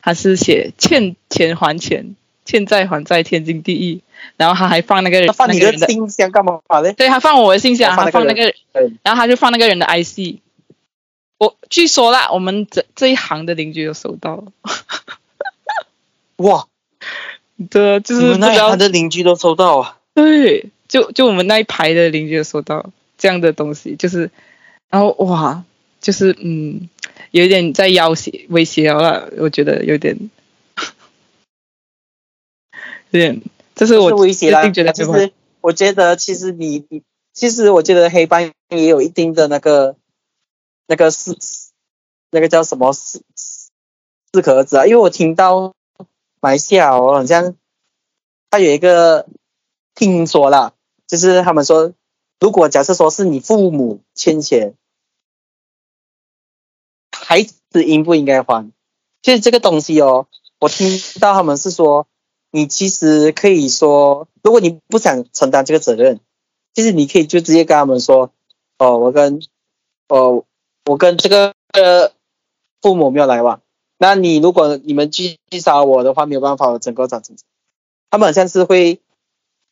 [0.00, 4.02] 它是写欠钱还钱，欠债还债，天经地义。
[4.36, 6.92] 然后他还放那个人他放你的信箱干嘛嘞？
[6.94, 10.40] 对他放我的信箱，他放那个人然后他就放那个人的 IC。
[11.36, 14.44] 我据说啦，我们这这一行的邻居有收到，
[16.36, 16.66] 哇，
[17.70, 19.98] 对，就你们那一是不知道行的邻居都收到啊！
[20.12, 24.30] 对，就就我们那一排的邻居都收到这样的东西，就是，
[24.90, 25.64] 然后哇，
[26.00, 26.88] 就是嗯，
[27.30, 30.30] 有点在要挟威胁了，我觉得有点，
[33.10, 33.40] 有点，
[33.74, 37.02] 这是我是威胁啦，最近觉得就是我觉得其实你你
[37.32, 39.96] 其实我觉得黑帮也有一定的那个
[40.86, 41.36] 那个是
[42.30, 45.72] 那个叫什么适适可而止啊，因为我听到
[46.44, 47.56] 马来西亚哦，好像
[48.50, 49.26] 他有一个
[49.94, 50.74] 听说啦，
[51.06, 51.94] 就是他们说，
[52.38, 54.74] 如果假设说是你父母欠钱，
[57.10, 58.70] 孩子应不应该还。
[59.22, 60.26] 就是这个东西哦，
[60.60, 60.86] 我听
[61.18, 62.06] 到他们是说，
[62.50, 66.20] 你其实可以说，如果你不想承担这个责任，
[66.74, 68.34] 其实你可以就直接跟他们说，
[68.76, 69.40] 哦，我跟，
[70.08, 70.44] 哦，
[70.84, 72.12] 我跟这个呃
[72.82, 73.62] 父母没有来往，
[73.98, 77.22] 那你如果你们继续杀我的话，没有办法，我整个找。
[78.10, 79.00] 他们好像是会，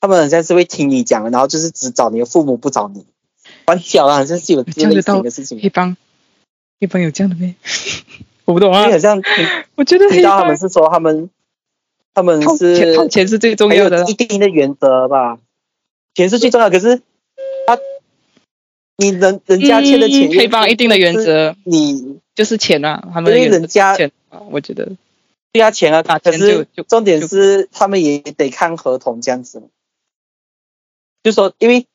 [0.01, 3.05] 他们好像是会听你讲，然后就是只找你的父母，不找你。
[3.66, 5.61] 玩笑啊，好像是有这类型的事情。
[5.61, 5.97] 黑帮，
[6.81, 7.55] 黑帮有这样的没？
[8.45, 8.91] 我不懂啊。
[8.91, 9.20] 好像
[9.77, 11.31] 我觉得听到他们是说他们，
[12.14, 15.39] 他们是掏钱是最重要的，一定的原则吧。
[16.14, 17.03] 钱是最重要，可是他，
[18.97, 24.93] 你人人家欠的钱，黑帮一定的原则，你就是钱啊，他们因为人家钱啊，我觉得
[25.53, 29.62] 对啊，钱啊，可是重点是他们也得看合同这样子，
[31.22, 31.86] 就说因为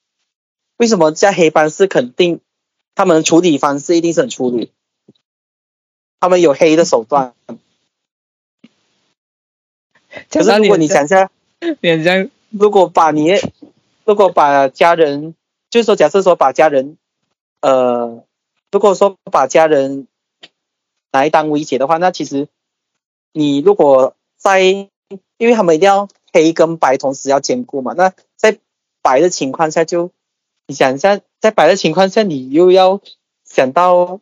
[0.77, 2.41] 为什么在黑帮是肯定
[2.95, 4.67] 他们处理方式一定是很粗鲁，
[6.19, 7.33] 他们有黑的手段，
[10.29, 11.29] 可是如果你想一下，
[11.79, 13.33] 脸上如果把你。
[14.07, 15.35] 如果把家人，
[15.69, 16.97] 就是说，假设说把家人，
[17.61, 18.23] 呃，
[18.71, 20.07] 如果说把家人
[21.11, 22.47] 来当威胁的话，那其实
[23.33, 24.89] 你如果在，因
[25.39, 28.59] 为他们一定要黑跟白同时要兼顾嘛，那在
[29.01, 30.11] 白的情况下，就
[30.67, 33.01] 你想一下，在白的情况下，你又要
[33.43, 34.21] 想到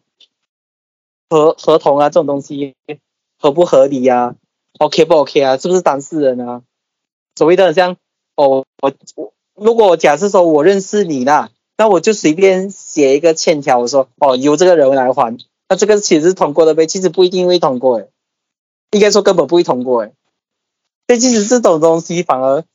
[1.29, 2.75] 合合同啊这种东西
[3.37, 4.35] 合不合理呀
[4.79, 5.57] ？OK 不 OK 啊？
[5.57, 6.63] 是不是当事人啊？
[7.35, 7.97] 所谓的像
[8.35, 9.34] 哦，我我。
[9.55, 15.37] 如果假设说我认识你啦，那我就随便写一个欠条，我说哦由这个人来还，
[15.69, 18.09] 那这个其实是通过的呗，其实不一定会通过诶，
[18.91, 20.13] 应该说根本不会通过诶。
[21.07, 22.65] 所以其实这种东西反而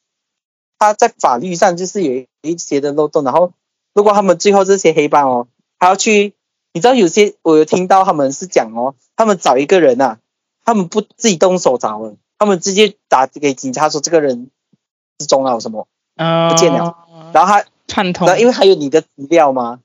[0.78, 3.24] 他在法律上就是有一些的漏洞。
[3.24, 3.52] 然后
[3.92, 6.32] 如果他们最后这些黑帮哦，还要去，
[6.72, 10.18] 你知道有些我有听到他们是讲哦，他们找一个人呐，
[10.64, 14.50] 他们不自己动手找了，他们直接打给警察说这个人
[15.18, 15.86] 失踪了什么。
[16.50, 16.96] 不见了，
[17.32, 19.80] 然后他串通，然后因为还有你的资料嘛，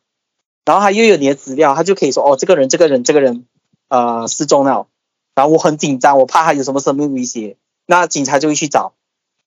[0.65, 3.45] 然后他又有你的资料，他就可以说哦，这个人，这个人，这个人，
[3.88, 4.88] 呃，失踪了，
[5.33, 7.55] 然后我很紧张，我怕他有什么生命威胁，
[7.86, 8.93] 那警察就会去找，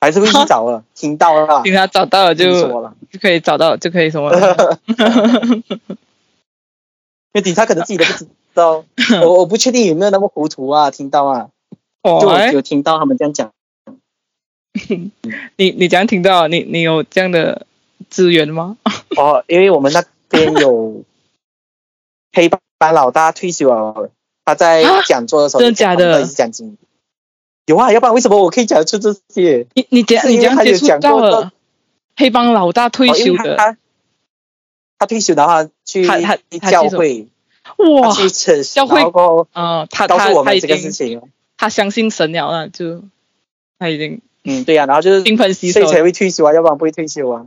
[0.01, 2.95] 还是会去找了， 听到了，警察找到了就了。
[3.11, 4.31] 就可以找到，就可以什么，
[7.33, 8.85] 因为警察可能自己都不知道，
[9.23, 11.49] 我我不确定有没有那么糊涂啊，听到啊，
[12.03, 13.53] 就有听到他们这样讲。
[15.57, 16.49] 你你怎样听到？
[16.49, 17.67] 你你有这样的
[18.09, 18.77] 资源吗？
[19.17, 21.05] 哦，因为我们那边有
[22.33, 22.61] 黑帮
[22.95, 24.11] 老大退休了，
[24.45, 26.25] 他在讲座的时候，真的假的？
[26.25, 26.77] 讲经
[27.67, 29.67] 有啊，要不然为什么我可以讲出这些？
[29.75, 31.53] 你你讲你讲接触到了
[32.17, 33.77] 黑帮老大退休的，他
[34.99, 37.27] 他退休的话去他他教会
[37.77, 38.31] 哇，去
[38.63, 39.03] 教会
[39.53, 41.21] 嗯，他告诉我们这个事情，
[41.57, 43.03] 他相信神了啊，就
[43.79, 44.21] 他已经。
[44.45, 45.23] 嗯，对呀，然后就是
[45.73, 47.47] 所以才会退休啊，要不然不会退休啊。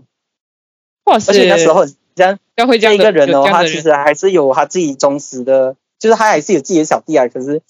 [1.05, 1.31] 哇塞！
[1.31, 1.85] 而且那时候
[2.15, 7.27] 这样要会这样一个人哦，他其实还是有他自己忠实的，就是他还是有自己的小弟啊。
[7.27, 7.61] 可是，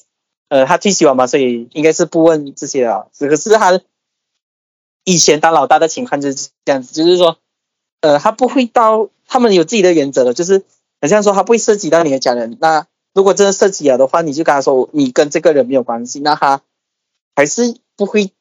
[0.50, 3.06] 呃，他退休了嘛，所以应该是不问这些啊。
[3.18, 3.80] 可是他
[5.06, 7.38] 以前当老大的情况就是这样子，就是说，
[8.02, 10.64] 呃，他不会到他们有自己的原则的，就是
[11.00, 12.58] 很像说他不会涉及到你的家人。
[12.60, 16.62] 那如果真的涉及了的话，你就跟他说你跟这个人没有关系，那他
[17.36, 18.34] 还是不会去。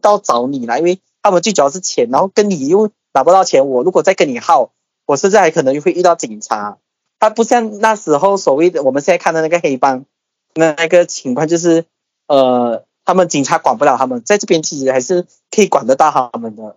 [0.00, 3.68] 到找你了，因为他们最主要是钱，然后跟你又拿不到钱。
[3.68, 4.72] 我如果再跟你耗，
[5.06, 6.78] 我甚至还可能会遇到警察。
[7.18, 10.06] 他不像那时候所谓的我们现在看的那个黑帮，
[10.54, 11.84] 那那个情况就是，
[12.26, 16.76] 呃，他们警察管不了他们，在这边其实还是可以管得到他们的。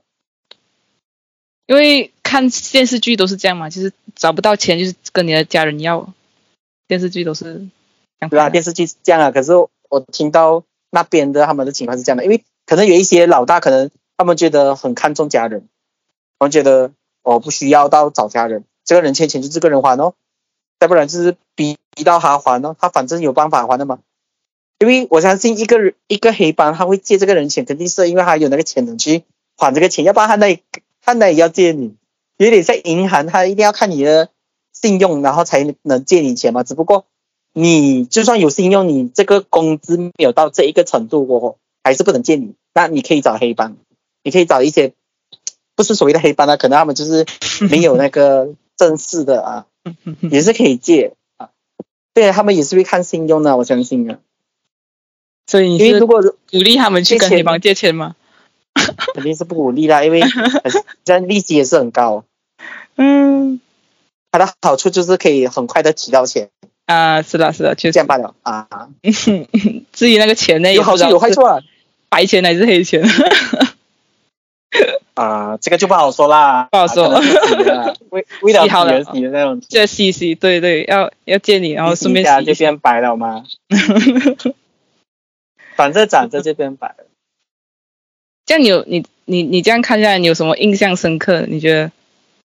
[1.65, 6.13] 因为看电视剧都是这样嘛，就是找不到钱就是跟你的家人要。
[6.85, 7.69] 电视剧都是，
[8.29, 9.31] 对啊，电视剧是这样啊。
[9.31, 12.43] 可是我听到那边的他们的情况是这样的，因为。
[12.65, 15.67] 可能有一些老大，可能他们觉得很看重家人，
[16.39, 16.91] 我们觉得
[17.21, 20.13] 哦不需要到找家人，这个人欠钱就这个人还哦，
[20.79, 23.99] 再不然就是逼逼到他还哦，他反正有办法还的嘛。
[24.79, 29.23] 因为我相信一个人一个黑帮他会借这个人钱，肯定是因为他有那个潜能去
[29.55, 30.59] 还这个钱，要不然他那
[31.01, 31.95] 他那也要借你，
[32.37, 34.29] 有点在银行，他一定要看你的
[34.73, 36.63] 信用，然后才能借你钱嘛。
[36.63, 37.05] 只不过
[37.53, 41.57] 你就算有信用，你这个工资没有到这一个程度过后。
[41.83, 43.75] 还是不能借你，那你可以找黑帮，
[44.23, 44.93] 你可以找一些
[45.75, 47.25] 不是所谓的黑帮啊，可能他们就是
[47.69, 49.65] 没有那个 正式的啊，
[50.31, 51.49] 也是可以借啊。
[52.13, 54.19] 对他们也是会看信用的，我相信啊。
[55.47, 58.15] 所以，因为如果鼓励他们去跟黑帮借钱吗？
[59.13, 60.21] 肯定是不鼓励啦，因为
[61.03, 62.23] 这样 利息也是很高。
[62.95, 63.59] 嗯，
[64.31, 66.49] 它的好处就是可以很快的提到钱，
[66.85, 68.07] 啊，是的，是的，确实这样。
[68.07, 68.67] 罢了啊。
[69.91, 71.59] 至于那个钱呢，有好处有坏处啊。
[72.13, 73.01] 白钱还是黑钱？
[75.15, 77.09] 啊，这个就不好说啦，不好说
[78.09, 78.63] 为为 了
[79.03, 83.43] 洗的那种，就洗洗，对对，要要见你，然后顺便洗一下洗就变白了吗？
[85.75, 87.05] 反正长着就变白了。
[88.45, 91.41] 这样你有你你你这样看下来，你有什么印象深刻？
[91.47, 91.91] 你觉得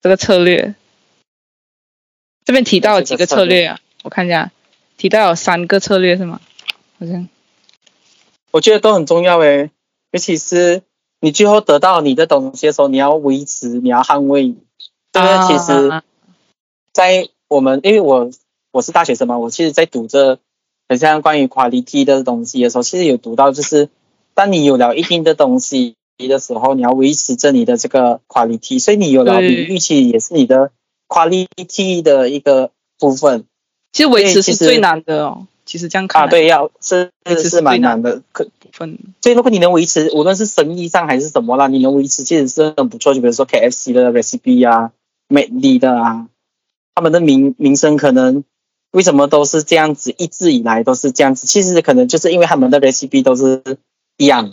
[0.02, 0.74] 这个策略？
[2.44, 3.78] 这边提到有几个策略啊？
[4.02, 4.50] 我看一下，
[4.96, 6.40] 提到有三个策略是吗？
[7.00, 7.28] 好像
[8.50, 9.70] 我觉得都很重要诶，
[10.10, 10.82] 尤其是
[11.20, 14.54] 你最后得到你的东西的时候，你要维持，你要捍卫。
[15.12, 16.02] 这个其实啊，
[16.92, 18.30] 在我们因为我
[18.72, 20.38] 我是大学生嘛，我其实在读这
[20.88, 23.88] 很像关于 quality 的东西的时候，其实有读到，就是
[24.34, 30.70] 当你有了一定的东西的时候，你要维持着你的这个 quality，所以你有了对名誉，其实也是你的
[31.08, 33.44] quality 的一个部分
[33.92, 35.46] 其实维持是最难的哦。
[35.68, 36.26] 其实这样看啊。
[36.26, 43.12] 对，要是是是蛮难难的，可分所以如果你能维持，无论是生意上还是什么啦，你能维持其实是很不错。
[43.12, 44.92] 就比如说 KFC 的 recipe 啊，
[45.28, 46.28] 美丽的啊，
[46.94, 48.44] 他们的名名声可能
[48.92, 51.46] 为什么都是这样子，一直以来都是这样子。
[51.46, 53.62] 其实可能就是因为他们的 recipe 都是
[54.16, 54.52] 一样，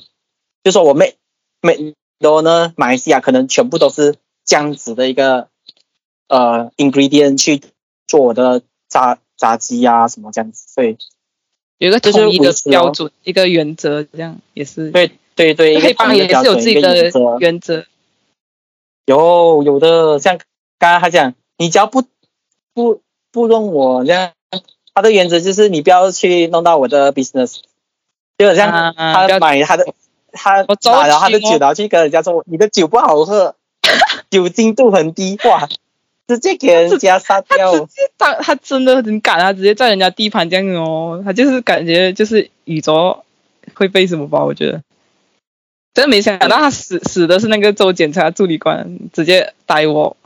[0.64, 1.16] 就说我美
[1.62, 4.16] 美多呢，马来西亚可能全部都是
[4.46, 5.48] 这样子的一个
[6.28, 7.62] 呃 ingredient 去
[8.08, 10.98] 做我的炸炸鸡啊什么这样子，所以
[11.78, 14.38] 有一个就是统一的标准，一个原则，这样。
[14.54, 14.92] 也是。
[14.92, 17.38] 对对对，黑帮也是有自己的原则。
[17.40, 17.86] 原则。
[19.06, 20.38] 有有的，像
[20.80, 22.04] 刚刚他讲，你只要不
[22.74, 23.02] 不
[23.32, 24.32] 不弄我这样，
[24.94, 27.60] 他的原则就是你不要去弄到我的 business，
[28.38, 29.86] 就好像他买他的
[30.32, 33.56] 他买了他的酒，然后去跟人家说你的酒不好喝，
[34.32, 35.68] 酒精度很低，哇，
[36.28, 37.80] 直接给人家杀他直掉。
[37.86, 43.24] 接当他真的很敢，啊直接在人家地盘这样哦，他就是感觉就是宇宙
[43.74, 44.44] 会被什么吧？
[44.44, 44.82] 我觉得，
[45.94, 50.18] 真的没想到他死死的是那个州检察助理官，直接逮我，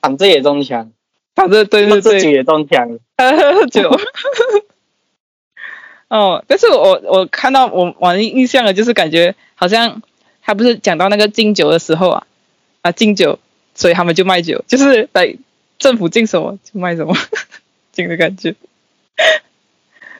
[0.00, 0.90] 躺着也中枪，
[1.34, 2.98] 躺着对对对自己，也中枪。
[3.16, 3.90] 喝酒。
[6.08, 10.02] 哦，但是我我看到我我印象的就是感觉好像
[10.42, 12.26] 他不是讲到那个敬酒的时候啊
[12.82, 13.38] 啊敬酒，
[13.74, 15.36] 所以他们就卖酒，就是来
[15.78, 17.14] 政府禁什么就卖什么，
[17.92, 18.54] 这个感觉。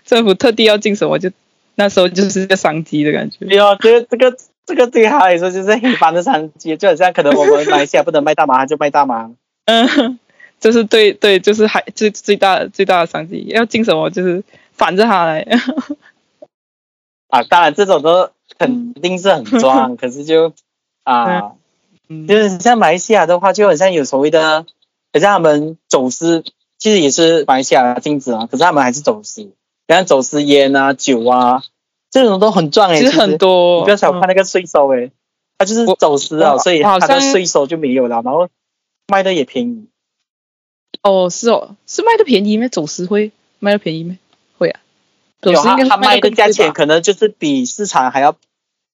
[0.04, 1.30] 政府特地要禁什么，就
[1.74, 3.38] 那时候就是个商机的感觉。
[3.40, 9.30] 没有，这个这个这个对他来说就是一般的商机，就好像可能我们马来西亚不能卖大麻，他就卖大麻。
[9.66, 10.18] 嗯，
[10.60, 14.42] 就是对对，就是还最最大最大的商机，要禁什么就是
[14.72, 15.46] 反着他来。
[17.28, 20.52] 啊，当然这种都肯定是很装， 可是就
[21.04, 21.52] 啊，嗯
[22.28, 24.66] 就是像马来西亚的话，就很像有所谓的，
[25.12, 26.44] 很像他们走私，
[26.78, 29.52] 其实也是马来西亚禁止啊，可是他们还是走私，
[29.88, 31.62] 像走私烟啊、酒啊，
[32.10, 35.12] 这种都很赚诶、其实很多，你不要小看那个税收诶、
[35.58, 38.48] 他就是走私啊，所以他的税收就没有了，然后
[39.08, 39.86] 卖的也便宜。
[41.02, 42.68] 哦，是哦，是卖的便宜吗？
[42.68, 43.32] 走私会？
[43.58, 44.18] 卖的便宜吗？
[44.58, 44.80] 会啊，
[45.40, 48.36] 走私应该他卖的价钱可可能就是比市场还要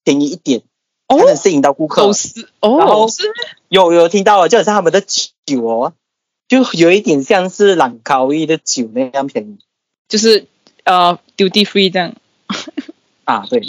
[0.05, 0.63] 便宜一点，哦
[1.09, 2.03] 才能吸引到顾客。
[2.03, 3.23] 走私哦，是
[3.69, 5.95] 有有听到啊，就好像他们的酒哦，
[6.49, 9.59] 就有一点像是朗高威的酒那样便宜
[10.09, 10.47] 就是
[10.85, 12.15] 呃 duty free 这样。
[13.25, 13.61] 啊，对，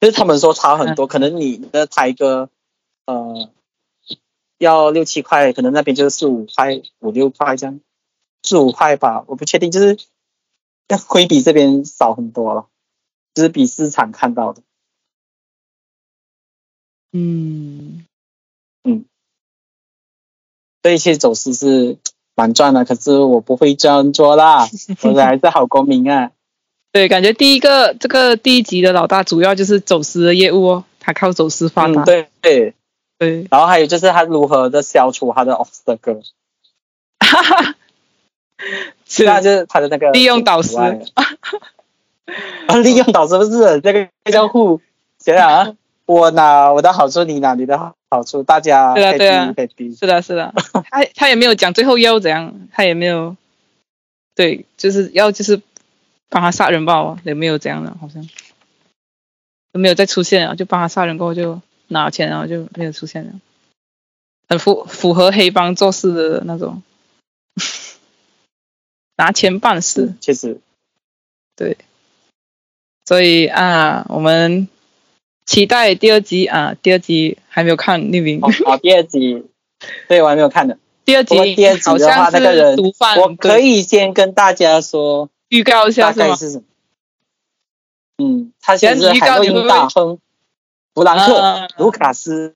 [0.00, 2.48] 就是他们说差很多，可能你的台哥
[3.04, 3.50] 呃
[4.56, 7.80] 要六七块，可能那边就是四五块、五六块这样，
[8.42, 9.98] 四五块吧，我不确定，就是
[11.06, 12.66] 会比这边少很多了，
[13.34, 14.62] 就是比市场看到的。
[17.12, 18.04] 嗯，
[20.82, 21.96] 所以其实走私是
[22.34, 24.66] 蛮赚的，可是我不会这样做啦，
[25.02, 26.30] 我还是好公民啊。
[26.92, 32.02] 对，感觉第一个这个第一集的老大主要就是走私的业务哦，他靠走私发达。
[32.02, 32.74] 嗯，对对。
[33.18, 36.24] 对，然后还有就是他如何的消除他的 obstacle，
[37.20, 37.76] 哈哈，
[39.06, 40.76] 是那就是他的那个利用导师。
[40.76, 40.98] 啊，
[42.82, 44.80] 利用导师不是这个叫互，
[45.20, 45.76] 想想啊，
[46.06, 49.54] 我拿我的好处，你拿你的好处，大家对啊对啊。
[49.98, 50.52] 是的，是的，
[50.90, 53.36] 他他也没有讲最后要怎样，他也没有，
[54.34, 55.60] 对，就是要就是
[56.28, 58.28] 帮他杀人吧，哦也没有这样的，好像。
[59.72, 63.32] 都没有再出现啊，就帮他杀人过后就拿钱，然后就没有出现了，
[64.46, 66.82] 很符符合黑帮做事的那种，
[69.16, 70.08] 拿钱办事。
[70.08, 70.60] 是，，确实。
[71.56, 71.78] 对，
[73.06, 74.68] 所以啊，我们
[75.44, 79.44] 期待第二集啊，第二集还没有看那边，哦，好，第二集，
[80.08, 86.28] 对我还没有看呢，第二集第二集好的话，那个人毒贩，我可以先跟大家说预告一下大？
[86.28, 86.64] 概是什么。
[88.18, 90.18] 嗯，他现在海洛因大亨
[90.94, 92.54] 弗兰克、啊卢卡斯。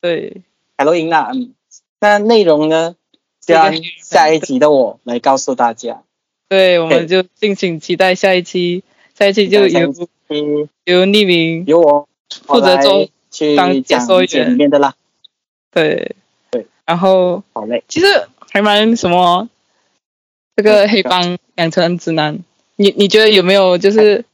[0.00, 0.42] 对，
[0.76, 1.30] 海洛因啦。
[1.32, 1.54] 嗯，
[2.00, 2.96] 那内容呢，
[3.40, 6.02] 这个将下一集的我来告诉大家。
[6.48, 8.82] 对，我们就敬请期待下一期，
[9.16, 9.92] 下一期就由
[10.32, 12.08] 嗯，由匿名由我
[12.46, 13.08] 负责做
[13.56, 14.52] 当解说员。
[14.52, 14.94] 里面的啦。
[15.70, 16.16] 对。
[16.50, 18.06] 对，然后好嘞，其实
[18.50, 19.48] 还蛮什么，
[20.54, 22.40] 这个黑帮养成指南，
[22.76, 23.78] 你你觉得有没有？
[23.78, 24.26] 就是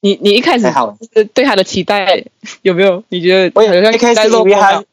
[0.00, 0.66] 你你一开始
[1.32, 2.24] 对他的期待
[2.62, 3.04] 有没有？
[3.10, 4.84] 你觉得我好像一开始以为他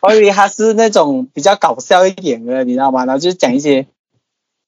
[0.00, 3.04] 我以为他是那种比较搞笑一点的，你知道吗？
[3.04, 3.86] 然后就是讲一些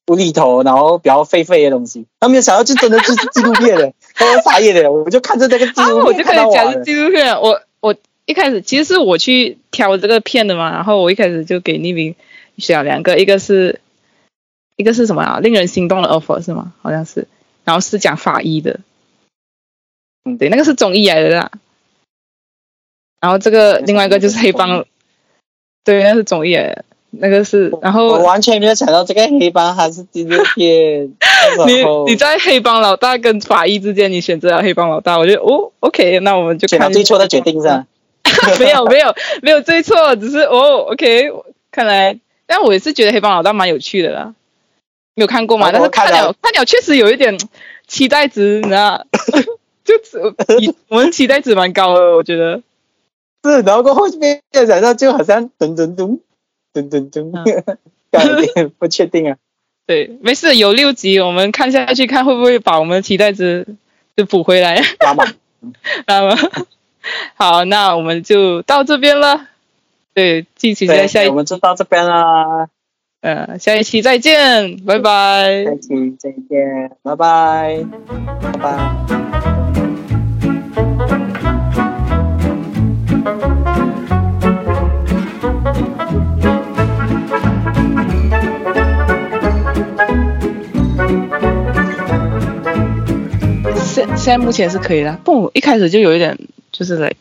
[0.06, 2.06] 无厘头，然后比较废废的东西。
[2.20, 6.82] 他没有想到，就真的就是纪录片的，我傻眼的，我就看着那个纪啊，我录片就开始讲。
[6.84, 7.94] 纪录片，我我
[8.26, 12.14] 一开始其实是我去挑这个片的嘛，然后我一开始就给匿名
[12.58, 13.80] 选了两个，一个是
[14.76, 15.38] 一个是什么啊？
[15.40, 16.72] 令人心动的 offer 是吗？
[16.82, 17.26] 好像是，
[17.64, 18.80] 然后是讲法医的，
[20.24, 21.50] 嗯对，那个是综艺来的啦。
[23.20, 24.84] 然后这个另外一个就是黑帮，
[25.82, 26.84] 对，那是综艺来的，
[27.20, 31.12] 那个是，然后我完全没有想到这个黑帮还是纪录片。
[31.66, 37.86] 你你在黑帮老大跟法医之间，你选择了黑帮老大，我觉得哦，OK，那我们就看选了最错的决定是吧？
[38.58, 41.30] 没有没有没有最错，只是哦，OK，
[41.70, 44.34] 看来，但我也是觉得黑帮老大蛮有趣的啦，
[45.14, 46.34] 没有看过嘛，哦但是看了了。
[46.40, 47.38] 看了确实有一点
[47.86, 49.06] 期待值，你知道，
[49.84, 49.94] 就
[50.88, 52.62] 我们期待值蛮高的，我觉得，
[53.44, 56.18] 是，然后过后面想到就好像噔噔噔
[56.74, 59.36] 噔噔噔，有点 不确定啊。
[59.86, 63.66] 对，没事，有六集，我们看下去看会不会把我们的期待值
[64.16, 65.24] 就补回来，妈妈，
[66.06, 66.36] 那么
[67.34, 69.48] 好，那我们就到这边了，
[70.14, 72.68] 对，敬请在下一期我们就到这边啦，
[73.20, 75.74] 呃下一期再见，拜拜下。
[75.74, 77.84] 期再见，拜拜，
[78.42, 79.23] 拜拜。
[93.94, 96.36] 现现在目前是可以的，不，一开始就有一点
[96.72, 97.14] 就是来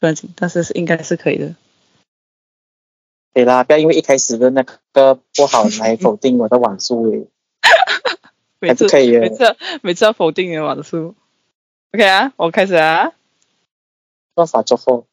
[0.00, 1.54] 不要紧，但是是应该是可以的。
[3.32, 7.28] 对啦，不要因为一开始的那个不好来 否定我的网速诶。
[8.58, 11.14] 每次可以每次每次要否定你的网速。
[11.92, 13.12] OK 啊，我开始啊，
[14.34, 15.06] 做法做后。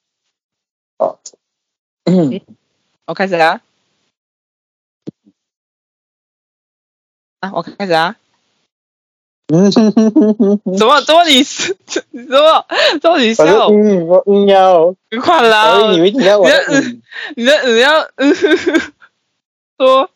[0.98, 1.20] 哦，
[3.06, 3.62] 我开始啊。
[7.42, 8.18] 啊，我开始啊！
[9.54, 12.66] 嗯，怎么怎么你是怎么
[13.00, 13.68] 怎么你我笑说？
[13.72, 15.94] 嗯，我嗯要，快我啦！
[15.94, 17.02] 以为你要我的嗯，
[17.36, 18.34] 你的嗯要嗯
[19.78, 20.10] 说，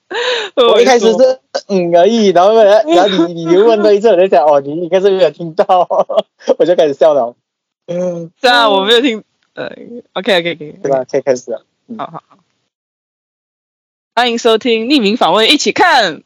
[0.56, 5.66] 我一开始是嗯而已，然后呢，然后你你又问多一次，我就想哦，你应该是没有听到，
[6.58, 7.36] 我就开始笑了。
[7.86, 9.24] 嗯，这样我没有听。
[9.54, 9.70] 呃
[10.14, 11.04] ，OK OK OK，对吧？
[11.10, 11.64] 可以开始了。
[11.98, 12.38] 好好好，
[14.16, 16.24] 欢迎收听匿名访问，一起看。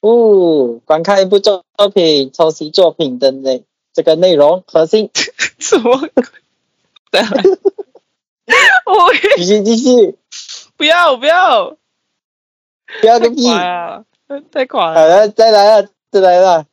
[0.00, 1.64] 哦，观看一部作
[1.94, 5.10] 品，抄袭作品的内这个内容核心，
[5.58, 6.10] 什么鬼？
[7.12, 7.28] 再来，
[8.86, 10.16] 我继续继续，
[10.76, 11.76] 不要不要，
[13.00, 13.48] 不要个屁！
[13.50, 14.04] 啊，
[14.50, 15.28] 太垮好了。
[15.28, 16.66] 再来了，再来了。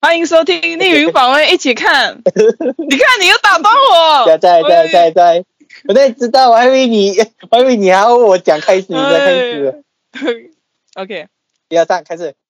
[0.00, 2.22] 欢迎收听匿名访问，一起看。
[2.24, 4.26] 你看，你又打断我。
[4.26, 5.44] 再再再喂再再，
[5.88, 7.16] 我在知道，我还以为你，
[7.50, 9.82] 我还以为你还要我讲开始，你才开始。
[10.12, 10.22] 哎
[11.02, 11.26] OK，
[11.74, 12.43] 第二三，开始。